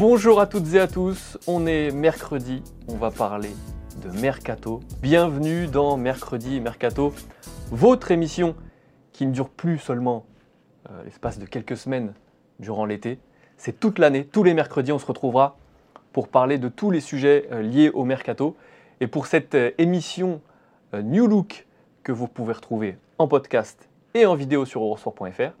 Bonjour 0.00 0.40
à 0.40 0.46
toutes 0.46 0.72
et 0.72 0.80
à 0.80 0.88
tous, 0.88 1.36
on 1.46 1.66
est 1.66 1.90
mercredi, 1.90 2.62
on 2.88 2.94
va 2.94 3.10
parler 3.10 3.50
de 4.02 4.08
Mercato. 4.08 4.80
Bienvenue 5.02 5.66
dans 5.66 5.98
Mercredi 5.98 6.58
Mercato, 6.58 7.12
votre 7.70 8.10
émission 8.10 8.56
qui 9.12 9.26
ne 9.26 9.32
dure 9.32 9.50
plus 9.50 9.76
seulement 9.76 10.24
euh, 10.88 11.04
l'espace 11.04 11.38
de 11.38 11.44
quelques 11.44 11.76
semaines 11.76 12.14
durant 12.60 12.86
l'été, 12.86 13.18
c'est 13.58 13.78
toute 13.78 13.98
l'année, 13.98 14.24
tous 14.24 14.42
les 14.42 14.54
mercredis 14.54 14.90
on 14.90 14.98
se 14.98 15.04
retrouvera 15.04 15.58
pour 16.14 16.28
parler 16.28 16.56
de 16.56 16.68
tous 16.68 16.90
les 16.90 17.00
sujets 17.00 17.46
euh, 17.52 17.60
liés 17.60 17.90
au 17.90 18.06
Mercato. 18.06 18.56
Et 19.00 19.06
pour 19.06 19.26
cette 19.26 19.54
euh, 19.54 19.70
émission 19.76 20.40
New 20.94 21.26
Look 21.26 21.66
que 22.04 22.12
vous 22.12 22.26
pouvez 22.26 22.54
retrouver 22.54 22.96
en 23.18 23.28
podcast 23.28 23.90
et 24.14 24.24
en 24.24 24.34
vidéo 24.34 24.64
sur 24.64 24.80
eurosport.fr, 24.80 25.52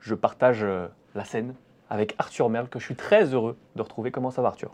je 0.00 0.14
partage 0.14 0.64
la 1.14 1.24
scène 1.26 1.54
avec 1.90 2.14
Arthur 2.18 2.48
Merle 2.48 2.68
que 2.68 2.78
je 2.78 2.84
suis 2.84 2.96
très 2.96 3.34
heureux 3.34 3.56
de 3.76 3.82
retrouver. 3.82 4.10
Comment 4.10 4.30
ça 4.30 4.42
va 4.42 4.48
Arthur? 4.48 4.70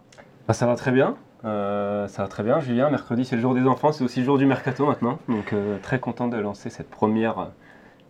Bah, 0.46 0.54
ça 0.54 0.66
va 0.66 0.76
très 0.76 0.90
bien. 0.90 1.16
Euh, 1.44 2.06
ça 2.08 2.22
va 2.22 2.28
très 2.28 2.42
bien, 2.42 2.60
Julien. 2.60 2.90
Mercredi, 2.90 3.24
c'est 3.24 3.36
le 3.36 3.42
jour 3.42 3.54
des 3.54 3.66
enfants, 3.66 3.92
c'est 3.92 4.04
aussi 4.04 4.20
le 4.20 4.26
jour 4.26 4.38
du 4.38 4.46
mercato 4.46 4.86
maintenant. 4.86 5.18
Donc, 5.28 5.52
euh, 5.52 5.78
très 5.82 6.00
content 6.00 6.28
de 6.28 6.36
lancer 6.36 6.70
cette 6.70 6.90
première 6.90 7.38
euh, 7.38 7.46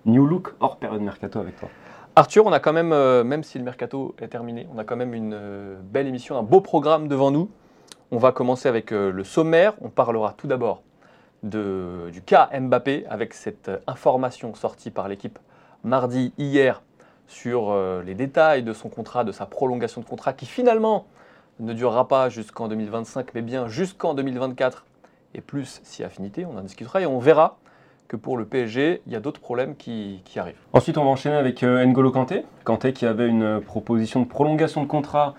New 0.06 0.27
Look 0.27 0.55
hors 0.61 0.78
période 0.78 1.03
mercato 1.03 1.39
avec 1.39 1.56
toi. 1.56 1.69
Arthur, 2.17 2.47
on 2.47 2.53
a 2.53 2.59
quand 2.59 2.73
même, 2.73 2.93
euh, 2.93 3.23
même 3.23 3.45
si 3.45 3.59
le 3.59 3.65
mercato 3.65 4.17
est 4.21 4.28
terminé, 4.28 4.67
on 4.75 4.78
a 4.78 4.84
quand 4.84 4.97
même 4.97 5.15
une 5.15 5.39
belle 5.83 6.09
émission, 6.09 6.37
un 6.39 6.43
beau 6.43 6.61
programme 6.61 7.09
devant 7.09 7.31
nous. 7.31 7.51
On 8.11 8.19
va 8.19 8.33
commencer 8.33 8.69
avec 8.69 8.91
le 8.91 9.23
sommaire. 9.23 9.75
On 9.81 9.89
parlera 9.89 10.34
tout 10.37 10.48
d'abord 10.48 10.83
du 11.45 12.23
cas 12.27 12.51
Mbappé 12.59 13.06
avec 13.09 13.34
cette 13.34 13.71
information 13.87 14.55
sortie 14.55 14.91
par 14.91 15.06
l'équipe 15.06 15.39
mardi 15.84 16.34
hier 16.37 16.83
sur 17.31 17.70
euh, 17.70 18.03
les 18.05 18.14
détails 18.14 18.62
de 18.64 18.73
son 18.73 18.89
contrat, 18.89 19.23
de 19.25 19.31
sa 19.33 19.47
prolongation 19.47 20.00
de 20.00 20.06
contrat 20.06 20.33
qui 20.33 20.47
finalement 20.47 21.06
ne 21.61 21.72
durera 21.72 22.09
pas 22.09 22.28
jusqu'en 22.28 22.67
2025 22.69 23.28
mais 23.34 23.42
bien 23.42 23.69
jusqu'en 23.69 24.14
2024 24.14 24.84
et 25.34 25.41
plus 25.41 25.81
si 25.84 26.03
affinité. 26.03 26.45
On 26.45 26.59
en 26.59 26.62
discutera 26.62 27.00
et 27.00 27.06
on 27.06 27.19
verra 27.20 27.56
que 28.09 28.17
pour 28.17 28.37
le 28.37 28.45
PSG, 28.45 29.03
il 29.06 29.12
y 29.12 29.17
a 29.17 29.20
d'autres 29.20 29.41
problèmes 29.41 29.77
qui- 29.77 30.20
arrivent. 30.37 30.56
Ensuite, 30.72 30.98
on 30.98 31.05
va 31.05 31.11
enchaîner 31.11 31.37
avec 31.37 31.62
euh, 31.62 31.84
N'Golo 31.87 32.11
Kanté. 32.11 32.45
Kanté 32.64 32.92
qui 32.92 33.06
avait 33.06 33.28
une 33.28 33.61
proposition 33.61 34.20
de 34.20 34.27
prolongation 34.27 34.83
de 34.83 34.89
contrat 34.89 35.34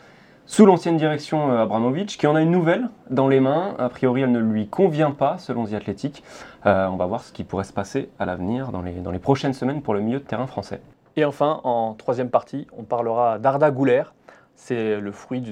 sous 0.46 0.66
l'ancienne 0.66 0.96
direction 0.96 1.52
euh, 1.52 1.64
Abramovich, 1.64 2.18
qui 2.18 2.28
en 2.28 2.36
a 2.36 2.42
une 2.42 2.52
nouvelle 2.52 2.88
dans 3.10 3.28
les 3.28 3.42
mains. 3.42 3.76
A 3.78 3.90
priori, 3.90 4.22
elle 4.22 4.32
ne 4.32 4.40
lui 4.40 4.70
convient 4.70 5.12
pas, 5.12 5.38
selon 5.38 5.66
The 5.66 5.74
Athletic. 5.74 6.24
On 6.64 6.96
va 6.96 7.06
voir 7.06 7.22
ce 7.24 7.34
qui 7.34 7.44
pourrait 7.44 7.66
se 7.66 7.74
passer 7.74 8.10
à 8.20 8.26
l'avenir 8.26 8.72
dans 8.72 8.82
les 9.12 9.20
prochaines 9.20 9.54
semaines 9.54 9.82
pour 9.82 9.94
le 9.94 10.00
milieu 10.00 10.20
de 10.20 10.24
terrain 10.24 10.48
français. 10.48 10.80
Et 11.18 11.26
enfin, 11.26 11.60
en 11.64 11.94
troisième 11.94 12.30
partie, 12.30 12.68
on 12.78 12.84
parlera 12.84 13.38
d'Arda 13.40 13.72
Gouler. 13.72 14.04
C'est 14.56 15.00
le 15.00 15.12
fruit 15.12 15.44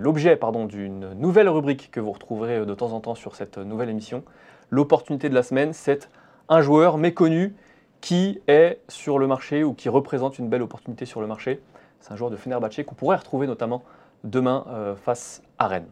l'objet 0.00 0.36
pardon, 0.36 0.66
d'une 0.66 1.14
nouvelle 1.14 1.48
rubrique 1.48 1.90
que 1.90 2.00
vous 2.00 2.12
retrouverez 2.12 2.64
de 2.64 2.74
temps 2.74 2.92
en 2.92 3.00
temps 3.00 3.14
sur 3.14 3.34
cette 3.34 3.58
nouvelle 3.58 3.90
émission. 3.90 4.22
L'opportunité 4.70 5.28
de 5.28 5.34
la 5.34 5.42
semaine, 5.42 5.72
c'est 5.72 6.08
un 6.48 6.60
joueur 6.60 6.96
méconnu 6.96 7.54
qui 8.00 8.40
est 8.46 8.80
sur 8.88 9.18
le 9.18 9.26
marché 9.26 9.64
ou 9.64 9.74
qui 9.74 9.88
représente 9.88 10.38
une 10.38 10.48
belle 10.48 10.62
opportunité 10.62 11.06
sur 11.06 11.20
le 11.20 11.26
marché. 11.26 11.60
C'est 12.00 12.12
un 12.12 12.16
joueur 12.16 12.30
de 12.30 12.36
Fenerbahçe 12.36 12.84
qu'on 12.84 12.94
pourrait 12.94 13.16
retrouver 13.16 13.46
notamment 13.46 13.82
demain 14.24 14.64
euh, 14.68 14.96
face 14.96 15.42
à 15.58 15.68
Rennes. 15.68 15.88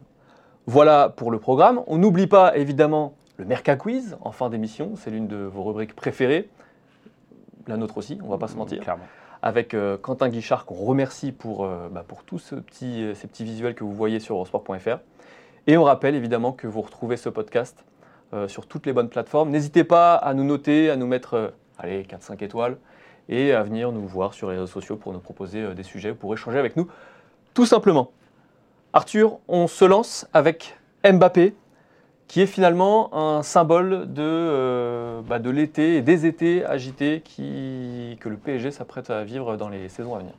Voilà 0.67 1.09
pour 1.09 1.31
le 1.31 1.39
programme. 1.39 1.81
On 1.87 1.97
n'oublie 1.97 2.27
pas 2.27 2.55
évidemment 2.57 3.13
le 3.37 3.45
Merca 3.45 3.75
Quiz 3.75 4.17
en 4.21 4.31
fin 4.31 4.49
d'émission. 4.49 4.93
C'est 4.95 5.09
l'une 5.09 5.27
de 5.27 5.37
vos 5.37 5.63
rubriques 5.63 5.95
préférées. 5.95 6.49
La 7.67 7.77
nôtre 7.77 7.97
aussi, 7.97 8.19
on 8.23 8.29
va 8.29 8.37
pas 8.37 8.47
se 8.47 8.55
mentir 8.55 8.81
Clairement. 8.81 9.03
avec 9.41 9.73
euh, 9.73 9.97
Quentin 9.97 10.29
Guichard, 10.29 10.65
qu'on 10.65 10.75
remercie 10.75 11.31
pour, 11.31 11.65
euh, 11.65 11.89
bah, 11.91 12.03
pour 12.07 12.23
tous 12.23 12.39
ce 12.39 12.55
petit, 12.55 13.03
euh, 13.03 13.13
ces 13.15 13.27
petits 13.27 13.43
visuels 13.43 13.75
que 13.75 13.83
vous 13.83 13.93
voyez 13.93 14.19
sur 14.19 14.35
eurosport.fr. 14.35 14.97
Et 15.67 15.77
on 15.77 15.83
rappelle 15.83 16.15
évidemment 16.15 16.51
que 16.53 16.67
vous 16.67 16.81
retrouvez 16.81 17.17
ce 17.17 17.29
podcast 17.29 17.85
euh, 18.33 18.47
sur 18.47 18.65
toutes 18.65 18.85
les 18.85 18.93
bonnes 18.93 19.09
plateformes. 19.09 19.49
N'hésitez 19.49 19.83
pas 19.83 20.15
à 20.15 20.33
nous 20.33 20.43
noter, 20.43 20.89
à 20.89 20.95
nous 20.95 21.05
mettre 21.07 21.33
euh, 21.35 21.47
allez, 21.77 22.03
4-5 22.03 22.43
étoiles 22.43 22.77
et 23.29 23.53
à 23.53 23.61
venir 23.63 23.91
nous 23.91 24.07
voir 24.07 24.33
sur 24.33 24.49
les 24.49 24.55
réseaux 24.55 24.67
sociaux 24.67 24.95
pour 24.97 25.13
nous 25.13 25.19
proposer 25.19 25.75
des 25.75 25.83
sujets, 25.83 26.13
pour 26.13 26.33
échanger 26.33 26.57
avec 26.57 26.75
nous, 26.75 26.87
tout 27.53 27.65
simplement. 27.65 28.11
Arthur, 28.93 29.37
on 29.47 29.67
se 29.67 29.85
lance 29.85 30.27
avec 30.33 30.77
Mbappé, 31.05 31.53
qui 32.31 32.39
est 32.39 32.45
finalement 32.45 33.13
un 33.13 33.43
symbole 33.43 34.13
de, 34.13 34.21
euh, 34.23 35.21
bah, 35.21 35.37
l'été 35.39 35.97
et 35.97 36.01
des 36.01 36.25
étés 36.25 36.63
agités 36.63 37.21
que 37.25 38.29
le 38.29 38.37
PSG 38.37 38.71
s'apprête 38.71 39.09
à 39.09 39.25
vivre 39.25 39.57
dans 39.57 39.67
les 39.67 39.89
saisons 39.89 40.15
à 40.15 40.19
venir. 40.19 40.31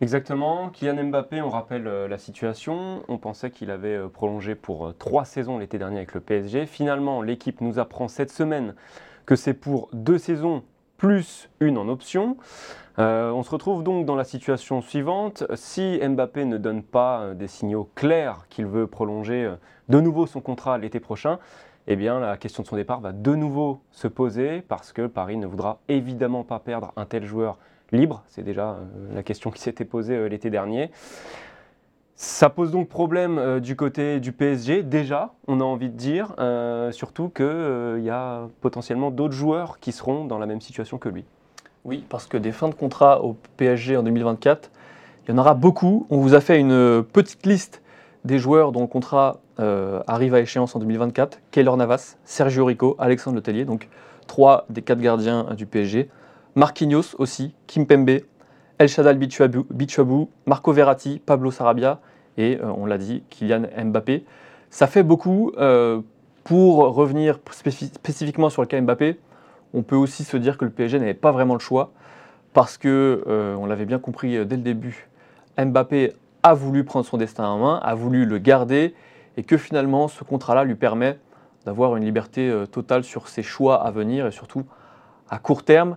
Exactement. 0.00 0.70
Kylian 0.70 1.04
Mbappé, 1.04 1.42
on 1.42 1.50
rappelle 1.50 1.86
euh, 1.88 2.08
la 2.08 2.16
situation. 2.16 3.02
On 3.08 3.18
pensait 3.18 3.50
qu'il 3.50 3.70
avait 3.70 3.96
euh, 3.96 4.08
prolongé 4.08 4.54
pour 4.54 4.94
trois 4.98 5.26
saisons 5.26 5.58
l'été 5.58 5.76
dernier 5.76 5.98
avec 5.98 6.14
le 6.14 6.20
PSG. 6.20 6.64
Finalement, 6.64 7.20
l'équipe 7.20 7.60
nous 7.60 7.78
apprend 7.78 8.08
cette 8.08 8.30
semaine 8.30 8.74
que 9.26 9.36
c'est 9.36 9.52
pour 9.52 9.90
deux 9.92 10.16
saisons 10.16 10.62
plus 11.00 11.48
une 11.60 11.78
en 11.78 11.88
option. 11.88 12.36
Euh, 12.98 13.30
on 13.30 13.42
se 13.42 13.50
retrouve 13.50 13.82
donc 13.82 14.04
dans 14.04 14.16
la 14.16 14.24
situation 14.24 14.82
suivante. 14.82 15.44
Si 15.54 15.98
Mbappé 15.98 16.44
ne 16.44 16.58
donne 16.58 16.82
pas 16.82 17.22
euh, 17.22 17.34
des 17.34 17.46
signaux 17.46 17.88
clairs 17.94 18.44
qu'il 18.50 18.66
veut 18.66 18.86
prolonger 18.86 19.46
euh, 19.46 19.56
de 19.88 19.98
nouveau 19.98 20.26
son 20.26 20.42
contrat 20.42 20.76
l'été 20.76 21.00
prochain, 21.00 21.38
eh 21.86 21.96
bien 21.96 22.20
la 22.20 22.36
question 22.36 22.62
de 22.62 22.68
son 22.68 22.76
départ 22.76 23.00
va 23.00 23.12
de 23.12 23.34
nouveau 23.34 23.80
se 23.92 24.08
poser 24.08 24.60
parce 24.60 24.92
que 24.92 25.06
Paris 25.06 25.38
ne 25.38 25.46
voudra 25.46 25.78
évidemment 25.88 26.44
pas 26.44 26.58
perdre 26.58 26.92
un 26.96 27.06
tel 27.06 27.24
joueur 27.24 27.56
libre. 27.92 28.22
C'est 28.26 28.42
déjà 28.42 28.76
la 29.14 29.22
question 29.22 29.50
qui 29.50 29.62
s'était 29.62 29.86
posée 29.86 30.28
l'été 30.28 30.50
dernier. 30.50 30.90
Ça 32.22 32.50
pose 32.50 32.70
donc 32.70 32.90
problème 32.90 33.38
euh, 33.38 33.60
du 33.60 33.76
côté 33.76 34.20
du 34.20 34.32
PSG, 34.32 34.82
déjà, 34.82 35.32
on 35.48 35.58
a 35.58 35.64
envie 35.64 35.88
de 35.88 35.96
dire, 35.96 36.34
euh, 36.38 36.92
surtout 36.92 37.30
qu'il 37.30 38.02
y 38.04 38.10
a 38.10 38.46
potentiellement 38.60 39.10
d'autres 39.10 39.32
joueurs 39.32 39.78
qui 39.80 39.90
seront 39.90 40.26
dans 40.26 40.36
la 40.36 40.44
même 40.44 40.60
situation 40.60 40.98
que 40.98 41.08
lui. 41.08 41.24
Oui, 41.86 42.04
parce 42.10 42.26
que 42.26 42.36
des 42.36 42.52
fins 42.52 42.68
de 42.68 42.74
contrat 42.74 43.24
au 43.24 43.38
PSG 43.56 43.96
en 43.96 44.02
2024, 44.02 44.70
il 45.24 45.30
y 45.30 45.34
en 45.34 45.38
aura 45.38 45.54
beaucoup. 45.54 46.06
On 46.10 46.18
vous 46.18 46.34
a 46.34 46.42
fait 46.42 46.60
une 46.60 47.02
petite 47.02 47.46
liste 47.46 47.80
des 48.26 48.38
joueurs 48.38 48.72
dont 48.72 48.82
le 48.82 48.86
contrat 48.86 49.40
euh, 49.58 50.02
arrive 50.06 50.34
à 50.34 50.40
échéance 50.40 50.76
en 50.76 50.78
2024. 50.78 51.40
Keylor 51.50 51.78
Navas, 51.78 52.18
Sergio 52.26 52.66
Rico, 52.66 52.96
Alexandre 52.98 53.36
Letellier, 53.36 53.64
donc 53.64 53.88
trois 54.26 54.66
des 54.68 54.82
quatre 54.82 55.00
gardiens 55.00 55.46
du 55.56 55.64
PSG. 55.64 56.10
Marquinhos 56.54 57.16
aussi, 57.16 57.54
Kimpembe, 57.66 58.20
El 58.76 58.88
Shaddai 58.90 59.14
Bichuabu, 59.14 59.64
Bichuabu, 59.70 60.28
Marco 60.44 60.70
Verratti, 60.70 61.18
Pablo 61.24 61.50
Sarabia 61.50 61.98
et, 62.36 62.58
euh, 62.60 62.72
on 62.76 62.86
l'a 62.86 62.98
dit, 62.98 63.22
Kylian 63.30 63.62
Mbappé. 63.84 64.24
Ça 64.70 64.86
fait 64.86 65.02
beaucoup. 65.02 65.52
euh, 65.58 66.00
pour 66.42 66.78
revenir 66.94 67.38
spécif- 67.50 67.92
spécifiquement 67.94 68.48
sur 68.48 68.62
le 68.62 68.66
cas 68.66 68.80
Mbappé, 68.80 69.18
on 69.74 69.82
peut 69.82 69.94
aussi 69.96 70.24
se 70.24 70.36
dire 70.38 70.56
que 70.56 70.64
le 70.64 70.70
PSG 70.70 70.98
n'avait 70.98 71.12
pas 71.14 71.32
vraiment 71.32 71.54
le 71.54 71.60
choix 71.60 71.92
parce 72.54 72.78
que, 72.78 73.22
euh, 73.26 73.54
on 73.56 73.66
l'avait 73.66 73.84
bien 73.84 73.98
compris 73.98 74.44
dès 74.46 74.56
le 74.56 74.62
début, 74.62 75.08
Mbappé 75.58 76.14
a 76.42 76.54
voulu 76.54 76.84
prendre 76.84 77.04
son 77.04 77.18
destin 77.18 77.46
en 77.46 77.58
main, 77.58 77.80
a 77.82 77.94
voulu 77.94 78.24
le 78.24 78.38
garder 78.38 78.94
et 79.36 79.42
que 79.42 79.58
finalement 79.58 80.08
ce 80.08 80.24
contrat-là 80.24 80.64
lui 80.64 80.74
permet 80.74 81.18
d'avoir 81.66 81.94
une 81.96 82.04
liberté 82.04 82.52
totale 82.72 83.04
sur 83.04 83.28
ses 83.28 83.42
choix 83.42 83.84
à 83.84 83.90
venir 83.90 84.26
et 84.26 84.30
surtout 84.32 84.64
à 85.28 85.38
court 85.38 85.62
terme. 85.62 85.96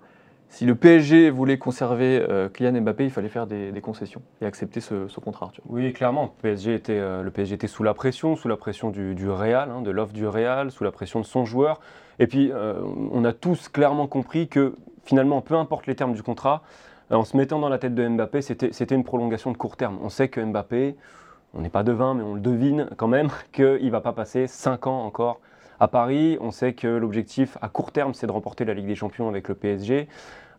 Si 0.54 0.68
le 0.68 0.76
PSG 0.76 1.32
voulait 1.32 1.58
conserver 1.58 2.24
euh, 2.30 2.48
Kylian 2.48 2.80
Mbappé, 2.82 3.06
il 3.06 3.10
fallait 3.10 3.28
faire 3.28 3.48
des, 3.48 3.74
concessions 3.82 4.22
et 4.40 4.46
accepter 4.46 4.82
ce, 4.82 5.20
contrat. 5.20 5.52
Oui, 5.68 5.92
clairement, 5.94 6.36
euh, 6.46 7.24
le 7.24 7.32
PSG 7.32 7.56
était 7.56 7.68
sous 7.68 7.82
la 7.82 7.96
pression, 7.96 8.36
sous 8.36 8.48
la 8.48 8.56
pression 8.56 8.92
du, 8.92 9.28
Real, 9.32 9.72
hein, 9.72 9.82
de 9.82 9.90
l'offre 9.90 10.14
du 10.14 10.28
Real, 10.28 10.70
sous 10.70 10.84
la 10.84 10.92
pression 10.92 11.20
de 11.20 11.26
son 11.26 11.44
joueur. 11.44 11.80
Et 12.20 12.28
puis, 12.28 12.52
euh, 12.54 12.76
on 13.12 13.26
a 13.26 13.34
tous 13.34 13.68
clairement 13.68 14.06
compris 14.06 14.48
que 14.48 14.76
finalement, 15.04 15.42
peu 15.42 15.56
importe 15.56 15.88
les 15.88 15.96
termes 15.96 16.14
du 16.14 16.22
contrat, 16.22 16.62
euh, 17.12 17.16
en 17.16 17.24
se 17.24 17.36
mettant 17.36 17.58
dans 17.58 17.70
la 17.70 17.80
tête 17.80 17.96
de 17.96 18.08
Mbappé, 18.08 18.44
c'était 18.44 18.72
c'était 18.74 18.94
une 18.94 19.04
prolongation 19.04 19.52
de 19.52 19.58
court 19.58 19.76
terme. 19.76 19.98
On 20.04 20.10
sait 20.10 20.28
que 20.28 20.40
Mbappé, 20.40 20.96
on 21.56 21.62
n'est 21.62 21.70
pas 21.70 21.82
devin, 21.82 22.14
mais 22.14 22.22
on 22.22 22.36
le 22.36 22.42
devine 22.42 22.90
quand 22.98 23.08
même, 23.08 23.30
qu'il 23.54 23.84
ne 23.84 23.90
va 23.90 24.02
pas 24.02 24.14
passer 24.14 24.46
5 24.46 24.86
ans 24.86 25.04
encore 25.04 25.40
à 25.84 25.90
Paris. 25.90 26.38
On 26.40 26.52
sait 26.52 26.74
que 26.74 26.88
l'objectif 26.88 27.58
à 27.62 27.68
court 27.68 27.92
terme, 27.92 28.14
c'est 28.14 28.26
de 28.26 28.32
remporter 28.32 28.64
la 28.64 28.74
Ligue 28.74 28.88
des 28.88 28.96
Champions 28.96 29.28
avec 29.28 29.50
le 29.50 29.56
PSG. 29.56 30.08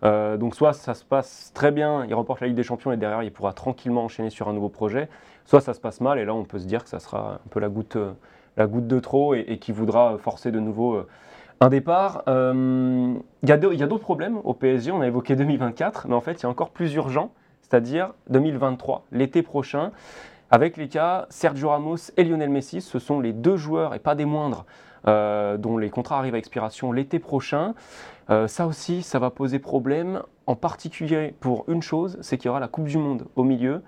Euh, 0.02 0.36
donc 0.36 0.54
soit 0.54 0.74
ça 0.74 0.92
se 0.92 1.02
passe 1.02 1.50
très 1.54 1.72
bien, 1.72 2.04
il 2.06 2.14
remporte 2.14 2.42
la 2.42 2.48
Ligue 2.48 2.56
des 2.56 2.62
Champions 2.62 2.92
et 2.92 2.98
derrière 2.98 3.22
il 3.22 3.32
pourra 3.32 3.54
tranquillement 3.54 4.04
enchaîner 4.04 4.28
sur 4.28 4.48
un 4.48 4.52
nouveau 4.52 4.68
projet, 4.68 5.08
soit 5.46 5.62
ça 5.62 5.72
se 5.72 5.80
passe 5.80 6.02
mal 6.02 6.18
et 6.18 6.26
là 6.26 6.34
on 6.34 6.44
peut 6.44 6.58
se 6.58 6.66
dire 6.66 6.84
que 6.84 6.90
ça 6.90 6.98
sera 6.98 7.34
un 7.36 7.48
peu 7.48 7.58
la 7.58 7.70
goutte, 7.70 7.96
euh, 7.96 8.12
la 8.58 8.66
goutte 8.66 8.86
de 8.86 9.00
trop 9.00 9.34
et, 9.34 9.56
qui 9.58 9.72
voudra 9.72 10.18
forcer 10.18 10.50
de 10.50 10.60
nouveau 10.60 10.94
euh, 10.94 11.08
un 11.60 11.70
départ. 11.70 12.22
Il 12.26 13.48
y 13.48 13.52
a 13.52 13.56
d'autres 13.56 13.98
problèmes 13.98 14.38
au 14.44 14.52
PSG, 14.52 14.92
on 14.92 15.00
a 15.00 15.06
évoqué 15.06 15.36
2024, 15.36 16.06
mais 16.06 16.14
en 16.14 16.20
fait 16.20 16.32
il 16.32 16.42
y 16.42 16.46
a 16.46 16.50
encore 16.50 16.68
plus 16.68 16.92
urgent, 16.94 17.30
c'est-à-dire 17.62 18.12
2023, 18.28 19.06
l'été 19.10 19.42
prochain. 19.42 19.90
Avec 20.50 20.76
les 20.76 20.88
cas 20.88 21.26
Sergio 21.30 21.70
Ramos 21.70 22.10
et 22.18 22.24
Lionel 22.24 22.50
Messi, 22.50 22.82
ce 22.82 22.98
sont 22.98 23.20
les 23.20 23.32
deux 23.32 23.56
joueurs, 23.56 23.94
et 23.94 23.98
pas 23.98 24.14
des 24.14 24.26
moindres, 24.26 24.66
dont 25.06 25.76
les 25.76 25.90
contrats 25.90 26.18
arrivent 26.18 26.34
à 26.34 26.38
expiration 26.38 26.92
l'été 26.92 27.18
prochain. 27.18 27.74
Euh, 28.30 28.48
ça 28.48 28.66
aussi, 28.66 29.02
ça 29.02 29.18
va 29.18 29.30
poser 29.30 29.58
problème, 29.58 30.22
en 30.46 30.56
particulier 30.56 31.34
pour 31.40 31.64
une 31.68 31.82
chose, 31.82 32.18
c'est 32.22 32.38
qu'il 32.38 32.46
y 32.46 32.48
aura 32.48 32.60
la 32.60 32.68
Coupe 32.68 32.86
du 32.86 32.98
Monde 32.98 33.26
au 33.36 33.44
milieu. 33.44 33.82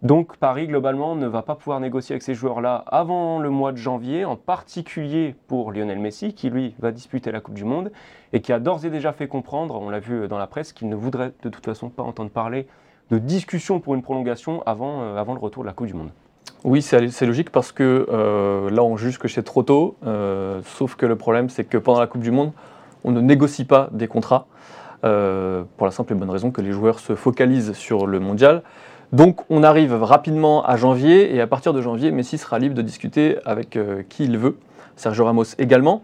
Donc 0.00 0.36
Paris, 0.36 0.68
globalement, 0.68 1.16
ne 1.16 1.26
va 1.26 1.42
pas 1.42 1.56
pouvoir 1.56 1.80
négocier 1.80 2.12
avec 2.12 2.22
ces 2.22 2.34
joueurs-là 2.34 2.84
avant 2.86 3.40
le 3.40 3.50
mois 3.50 3.72
de 3.72 3.78
janvier, 3.78 4.24
en 4.24 4.36
particulier 4.36 5.34
pour 5.48 5.72
Lionel 5.72 5.98
Messi, 5.98 6.34
qui 6.34 6.50
lui 6.50 6.76
va 6.78 6.92
disputer 6.92 7.32
la 7.32 7.40
Coupe 7.40 7.54
du 7.54 7.64
Monde, 7.64 7.90
et 8.32 8.40
qui 8.40 8.52
a 8.52 8.60
d'ores 8.60 8.84
et 8.84 8.90
déjà 8.90 9.12
fait 9.12 9.26
comprendre, 9.26 9.74
on 9.80 9.90
l'a 9.90 9.98
vu 9.98 10.28
dans 10.28 10.38
la 10.38 10.46
presse, 10.46 10.72
qu'il 10.72 10.88
ne 10.88 10.94
voudrait 10.94 11.32
de 11.42 11.48
toute 11.48 11.64
façon 11.64 11.88
pas 11.88 12.04
entendre 12.04 12.30
parler 12.30 12.68
de 13.10 13.18
discussion 13.18 13.80
pour 13.80 13.96
une 13.96 14.02
prolongation 14.02 14.62
avant, 14.66 15.02
euh, 15.02 15.16
avant 15.16 15.34
le 15.34 15.40
retour 15.40 15.64
de 15.64 15.66
la 15.66 15.72
Coupe 15.72 15.88
du 15.88 15.94
Monde. 15.94 16.10
Oui, 16.64 16.82
c'est 16.82 17.26
logique 17.26 17.50
parce 17.50 17.72
que 17.72 18.06
euh, 18.10 18.70
là, 18.70 18.82
on 18.82 18.96
juge 18.96 19.18
que 19.18 19.28
c'est 19.28 19.44
trop 19.44 19.62
tôt, 19.62 19.96
sauf 20.64 20.96
que 20.96 21.06
le 21.06 21.16
problème, 21.16 21.48
c'est 21.48 21.64
que 21.64 21.78
pendant 21.78 22.00
la 22.00 22.06
Coupe 22.06 22.22
du 22.22 22.30
Monde, 22.30 22.52
on 23.04 23.12
ne 23.12 23.20
négocie 23.20 23.64
pas 23.64 23.88
des 23.92 24.08
contrats, 24.08 24.46
euh, 25.04 25.62
pour 25.76 25.86
la 25.86 25.92
simple 25.92 26.12
et 26.12 26.16
bonne 26.16 26.30
raison 26.30 26.50
que 26.50 26.60
les 26.60 26.72
joueurs 26.72 26.98
se 26.98 27.14
focalisent 27.14 27.72
sur 27.72 28.08
le 28.08 28.18
mondial. 28.18 28.62
Donc 29.12 29.42
on 29.48 29.62
arrive 29.62 29.94
rapidement 29.94 30.64
à 30.64 30.76
janvier, 30.76 31.34
et 31.34 31.40
à 31.40 31.46
partir 31.46 31.72
de 31.72 31.80
janvier, 31.80 32.10
Messi 32.10 32.36
sera 32.36 32.58
libre 32.58 32.74
de 32.74 32.82
discuter 32.82 33.38
avec 33.44 33.76
euh, 33.76 34.02
qui 34.08 34.24
il 34.24 34.36
veut, 34.36 34.58
Sergio 34.96 35.24
Ramos 35.24 35.44
également. 35.58 36.02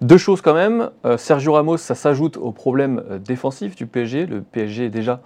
Deux 0.00 0.18
choses 0.18 0.40
quand 0.40 0.54
même, 0.54 0.90
euh, 1.04 1.16
Sergio 1.16 1.52
Ramos, 1.52 1.76
ça 1.76 1.94
s'ajoute 1.94 2.36
au 2.36 2.50
problème 2.50 3.02
défensif 3.24 3.76
du 3.76 3.86
PSG. 3.86 4.26
Le 4.26 4.42
PSG 4.42 4.90
déjà, 4.90 5.20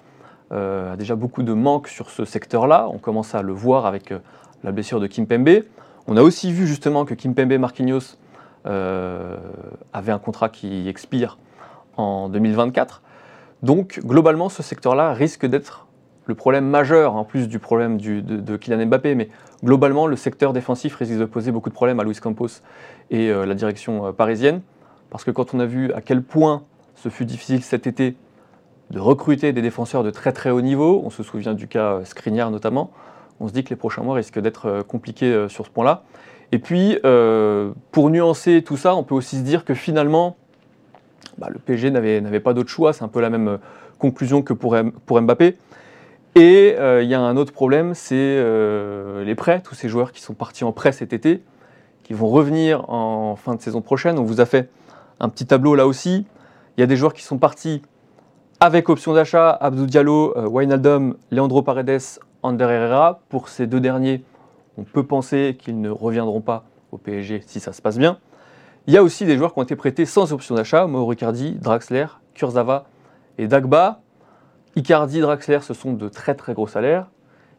a 0.53 0.97
déjà 0.97 1.15
beaucoup 1.15 1.43
de 1.43 1.53
manques 1.53 1.89
sur 1.89 2.11
ce 2.11 2.25
secteur-là. 2.25 2.89
On 2.93 2.99
commence 2.99 3.35
à 3.35 3.43
le 3.43 3.53
voir 3.53 3.87
avec 3.87 4.13
la 4.65 4.73
blessure 4.73 5.01
de 5.01 5.07
Kimpembe. 5.07 5.65
On 6.07 6.17
a 6.17 6.23
aussi 6.23 6.53
vu 6.53 6.67
justement 6.67 7.05
que 7.05 7.15
Kimpembe 7.15 7.53
Marquinhos 7.59 8.17
euh, 8.67 9.37
avait 9.93 10.13
un 10.13 10.19
contrat 10.19 10.49
qui 10.49 10.89
expire 10.89 11.39
en 11.97 12.29
2024. 12.29 13.03
Donc 13.63 14.01
globalement, 14.05 14.49
ce 14.49 14.63
secteur-là 14.63 15.13
risque 15.13 15.47
d'être 15.47 15.87
le 16.27 16.35
problème 16.37 16.67
majeur, 16.67 17.17
en 17.17 17.25
plus 17.25 17.49
du 17.49 17.59
problème 17.59 17.99
de, 17.99 18.57
Kylian 18.57 18.87
Mbappé, 18.87 19.17
mais 19.17 19.29
globalement, 19.65 20.07
le 20.07 20.15
secteur 20.15 20.53
défensif 20.53 20.95
risque 20.95 21.19
de 21.19 21.25
poser 21.25 21.51
beaucoup 21.51 21.69
de 21.69 21.75
problèmes 21.75 21.99
à 21.99 22.05
Luis 22.05 22.15
Campos 22.21 22.63
et 23.11 23.31
euh, 23.31 23.45
la 23.45 23.55
direction 23.55 24.07
euh, 24.07 24.13
parisienne, 24.13 24.61
parce 25.11 25.25
que 25.25 25.33
quand 25.33 25.55
on 25.55 25.61
a 25.61 25.67
vu 25.67 25.93
à 25.93 26.01
quel 26.01 26.23
point 26.23 26.63
ce 26.95 27.09
fut 27.09 27.25
difficile 27.25 27.63
cet 27.63 27.89
été 27.89 28.15
de 28.91 28.99
recruter 28.99 29.53
des 29.53 29.63
défenseurs 29.63 30.03
de 30.03 30.11
très 30.11 30.33
très 30.33 30.51
haut 30.51 30.61
niveau, 30.61 31.03
on 31.05 31.11
se 31.11 31.23
souvient 31.23 31.55
du 31.55 31.69
cas 31.69 32.01
Skriniar 32.05 32.51
notamment, 32.51 32.91
on 33.41 33.49
se 33.49 33.53
dit 33.53 33.65
que 33.65 33.71
les 33.71 33.77
prochains 33.77 34.03
mois 34.03 34.17
risquent 34.17 34.41
d'être 34.41 34.83
compliqués 34.83 35.47
sur 35.49 35.67
ce 35.67 35.71
point-là. 35.71 36.05
Et 36.53 36.59
puis, 36.59 36.99
euh, 37.05 37.73
pour 37.91 38.11
nuancer 38.11 38.63
tout 38.63 38.77
ça, 38.77 38.95
on 38.95 39.03
peut 39.03 39.15
aussi 39.15 39.39
se 39.39 39.43
dire 39.43 39.65
que 39.65 39.73
finalement, 39.73 40.37
bah, 41.39 41.49
le 41.51 41.59
PSG 41.59 41.91
n'avait 41.91 42.41
pas 42.41 42.53
d'autre 42.53 42.69
choix. 42.69 42.93
C'est 42.93 43.03
un 43.03 43.09
peu 43.09 43.23
la 43.23 43.31
même 43.31 43.49
euh, 43.49 43.57
conclusion 43.99 44.43
que 44.43 44.53
pour, 44.53 44.77
pour 45.07 45.21
Mbappé. 45.21 45.57
Et 46.35 46.77
euh, 46.79 47.03
il 47.03 47.09
y 47.09 47.15
a 47.15 47.21
un 47.21 47.39
autre 47.39 47.53
problème, 47.53 47.95
c'est 47.95 48.37
les 49.25 49.35
prêts, 49.35 49.63
tous 49.63 49.75
ces 49.75 49.89
joueurs 49.89 50.13
qui 50.13 50.21
sont 50.21 50.35
partis 50.35 50.65
en 50.65 50.73
prêt 50.73 50.93
cet 50.93 51.13
été, 51.13 51.43
qui 52.05 52.13
vont 52.13 52.29
revenir 52.29 52.89
en 52.91 53.37
fin 53.37 53.55
de 53.55 53.63
saison 53.63 53.81
prochaine. 53.81 54.19
On 54.19 54.25
vous 54.25 54.41
a 54.41 54.47
fait 54.47 54.71
un 55.21 55.29
petit 55.31 55.47
tableau 55.47 55.75
là 55.75 55.87
aussi. 55.87 56.27
Il 56.77 56.81
y 56.81 56.85
a 56.85 56.87
des 56.87 56.97
joueurs 56.97 57.13
qui 57.15 57.23
sont 57.23 57.39
partis 57.39 57.83
avec 58.63 58.89
option 58.89 59.13
d'achat, 59.13 59.51
Abdou 59.51 59.87
Diallo, 59.87 60.35
Wijnaldum, 60.49 61.17
Leandro 61.33 61.63
Paredes, 61.63 62.21
Ander 62.45 62.67
Herrera. 62.67 63.19
Pour 63.29 63.49
ces 63.49 63.67
deux 63.67 63.81
derniers, 63.81 64.23
on 64.79 64.85
peut 64.85 65.03
penser 65.03 65.57
qu'ils 65.59 65.81
ne 65.81 65.91
reviendront 65.91 66.41
pas 66.41 66.63
au 66.93 66.97
PSG 66.97 67.43
si 67.45 67.59
ça 67.59 67.73
se 67.73 67.83
passe 67.83 67.99
bien. 67.99 68.19
Il 68.87 68.95
y 68.95 68.97
a 68.97 69.03
aussi 69.03 69.25
des 69.27 69.37
joueurs 69.37 69.53
qui 69.53 69.59
ont 69.59 69.65
été 69.65 69.75
prêtés 69.75 70.07
sans 70.07 70.33
option 70.33 70.55
d'achat, 70.55 70.87
Mauro 70.87 71.13
Icardi, 71.13 71.57
Draxler, 71.61 72.07
Kurzawa 72.35 72.85
et 73.37 73.49
Dagba. 73.49 74.01
Icardi, 74.77 75.19
Draxler, 75.19 75.59
ce 75.63 75.75
sont 75.75 75.93
de 75.93 76.09
très 76.09 76.37
très 76.37 76.55
gros 76.55 76.69
salaires. 76.69 77.09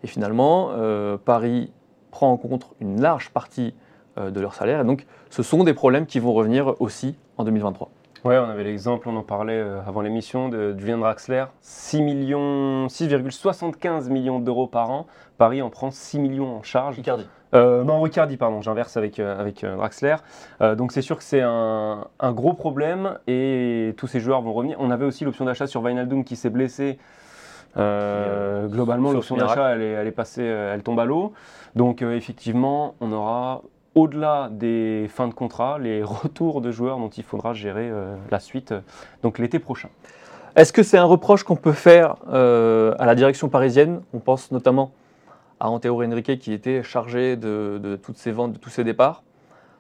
Et 0.06 0.08
finalement, 0.08 0.70
euh, 0.72 1.18
Paris 1.18 1.74
prend 2.12 2.32
en 2.32 2.38
compte 2.38 2.70
une 2.80 3.02
large 3.02 3.32
partie 3.32 3.74
euh, 4.18 4.32
de 4.32 4.40
leur 4.40 4.54
salaire. 4.54 4.80
Et 4.80 4.86
donc, 4.86 5.06
ce 5.30 5.44
sont 5.44 5.66
des 5.66 5.74
problèmes 5.74 6.06
qui 6.06 6.22
vont 6.22 6.32
revenir 6.32 6.80
aussi 6.80 7.18
en 7.38 7.44
2023. 7.44 7.92
Ouais, 8.24 8.38
on 8.38 8.50
avait 8.50 8.64
l'exemple, 8.64 9.10
on 9.10 9.18
en 9.18 9.24
parlait 9.24 9.60
euh, 9.60 9.82
avant 9.86 10.00
l'émission, 10.00 10.48
de 10.48 10.74
Julien 10.78 10.98
Draxler, 10.98 11.44
6 11.60 12.02
millions, 12.02 12.88
6,75 12.88 14.10
millions 14.10 14.40
d'euros 14.40 14.68
par 14.68 14.92
an. 14.92 15.08
Paris 15.38 15.62
en 15.62 15.70
prend 15.70 15.92
6 15.92 16.20
millions 16.20 16.56
en 16.56 16.64
charge. 16.64 16.96
Ricardi. 16.96 17.28
Euh, 17.54 17.84
non, 17.84 18.02
Ricardi, 18.02 18.38
pardon, 18.38 18.62
j'inverse 18.62 18.96
avec, 18.96 19.20
euh, 19.20 19.38
avec 19.38 19.66
Draxler. 19.66 20.16
donc 20.78 20.94
c'est 20.94 21.02
sûr 21.02 21.18
que 21.18 21.24
c'est 21.24 21.42
un, 21.42 22.08
gros 22.22 22.54
problème 22.54 23.20
et 23.28 23.94
tous 23.98 24.08
ces 24.08 24.22
joueurs 24.22 24.42
vont 24.42 24.54
revenir. 24.54 24.78
On 24.80 24.90
avait 24.90 25.06
aussi 25.06 25.26
l'option 25.26 25.44
d'achat 25.44 25.68
sur 25.68 25.84
Wijnaldum 25.84 26.24
qui 26.24 26.38
s'est 26.38 26.50
blessé. 26.50 27.00
globalement, 27.76 29.12
l'option 29.12 29.36
d'achat, 29.36 29.72
elle 29.76 30.08
est, 30.08 30.12
passée, 30.12 30.44
elle 30.44 30.82
tombe 30.82 31.00
à 31.02 31.06
l'eau. 31.06 31.34
Donc 31.76 32.02
effectivement, 32.02 32.96
on 33.02 33.12
aura 33.12 33.64
au-delà 33.96 34.50
des 34.52 35.08
fins 35.10 35.28
de 35.28 35.34
contrat, 35.34 35.80
les 35.80 36.04
retours 36.04 36.62
de 36.62 36.72
joueurs 36.72 36.98
dont 36.98 37.10
il 37.10 37.24
faudra 37.24 37.54
gérer 37.54 37.90
euh, 37.90 38.16
la 38.32 38.40
suite, 38.40 38.72
euh, 38.72 38.82
donc 39.22 39.40
l'été 39.40 39.60
prochain. 39.60 39.90
Est-ce 40.56 40.72
que 40.72 40.84
c'est 40.84 40.98
un 40.98 41.06
reproche 41.06 41.44
qu'on 41.44 41.56
peut 41.56 41.72
faire 41.74 42.16
euh, 42.32 42.94
à 43.00 43.06
la 43.06 43.16
direction 43.16 43.50
parisienne? 43.50 44.02
On 44.14 44.20
pense 44.20 44.52
notamment 44.52 44.92
à 45.60 45.70
Antero 45.70 46.04
Henrique 46.04 46.38
qui 46.40 46.54
était 46.54 46.84
chargé 46.84 47.36
de, 47.36 48.00
toutes 48.04 48.18
ces 48.18 48.32
ventes, 48.32 48.54
de 48.54 48.58
tous 48.60 48.70
ces 48.70 48.84
départs. 48.84 49.24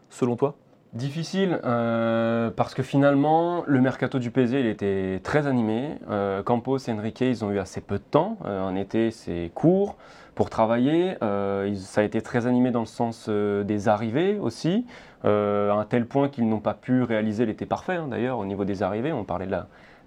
Selon 0.09 0.35
toi? 0.35 0.55
Difficile 0.93 1.59
parce 1.63 2.75
que 2.75 2.83
finalement 2.83 3.63
le 3.65 3.81
mercato 3.81 4.19
du 4.19 4.29
PSG 4.29 4.59
il 4.59 4.67
était 4.67 5.19
très 5.23 5.47
animé. 5.47 5.97
Campos 6.45 6.77
et 6.77 6.91
Enrique 6.91 7.21
ils 7.21 7.43
ont 7.43 7.51
eu 7.51 7.57
assez 7.57 7.81
peu 7.81 7.97
de 7.97 8.03
temps. 8.03 8.37
en 8.45 8.75
été 8.75 9.09
c'est 9.09 9.51
court 9.55 9.97
pour 10.35 10.49
travailler. 10.49 11.15
Euh, 11.21 11.73
ça 11.75 12.01
a 12.01 12.03
été 12.03 12.21
très 12.21 12.47
animé 12.47 12.71
dans 12.71 12.79
le 12.79 12.85
sens 12.85 13.27
euh, 13.29 13.63
des 13.63 13.87
arrivées 13.87 14.37
aussi, 14.39 14.85
euh, 15.25 15.71
à 15.71 15.75
un 15.75 15.85
tel 15.85 16.05
point 16.05 16.29
qu'ils 16.29 16.47
n'ont 16.47 16.59
pas 16.59 16.73
pu 16.73 17.03
réaliser 17.03 17.45
l'été 17.45 17.65
parfait 17.65 17.95
hein, 17.95 18.07
d'ailleurs 18.09 18.39
au 18.39 18.45
niveau 18.45 18.65
des 18.65 18.83
arrivées. 18.83 19.13
On 19.13 19.23
parlait 19.23 19.45
de 19.45 19.51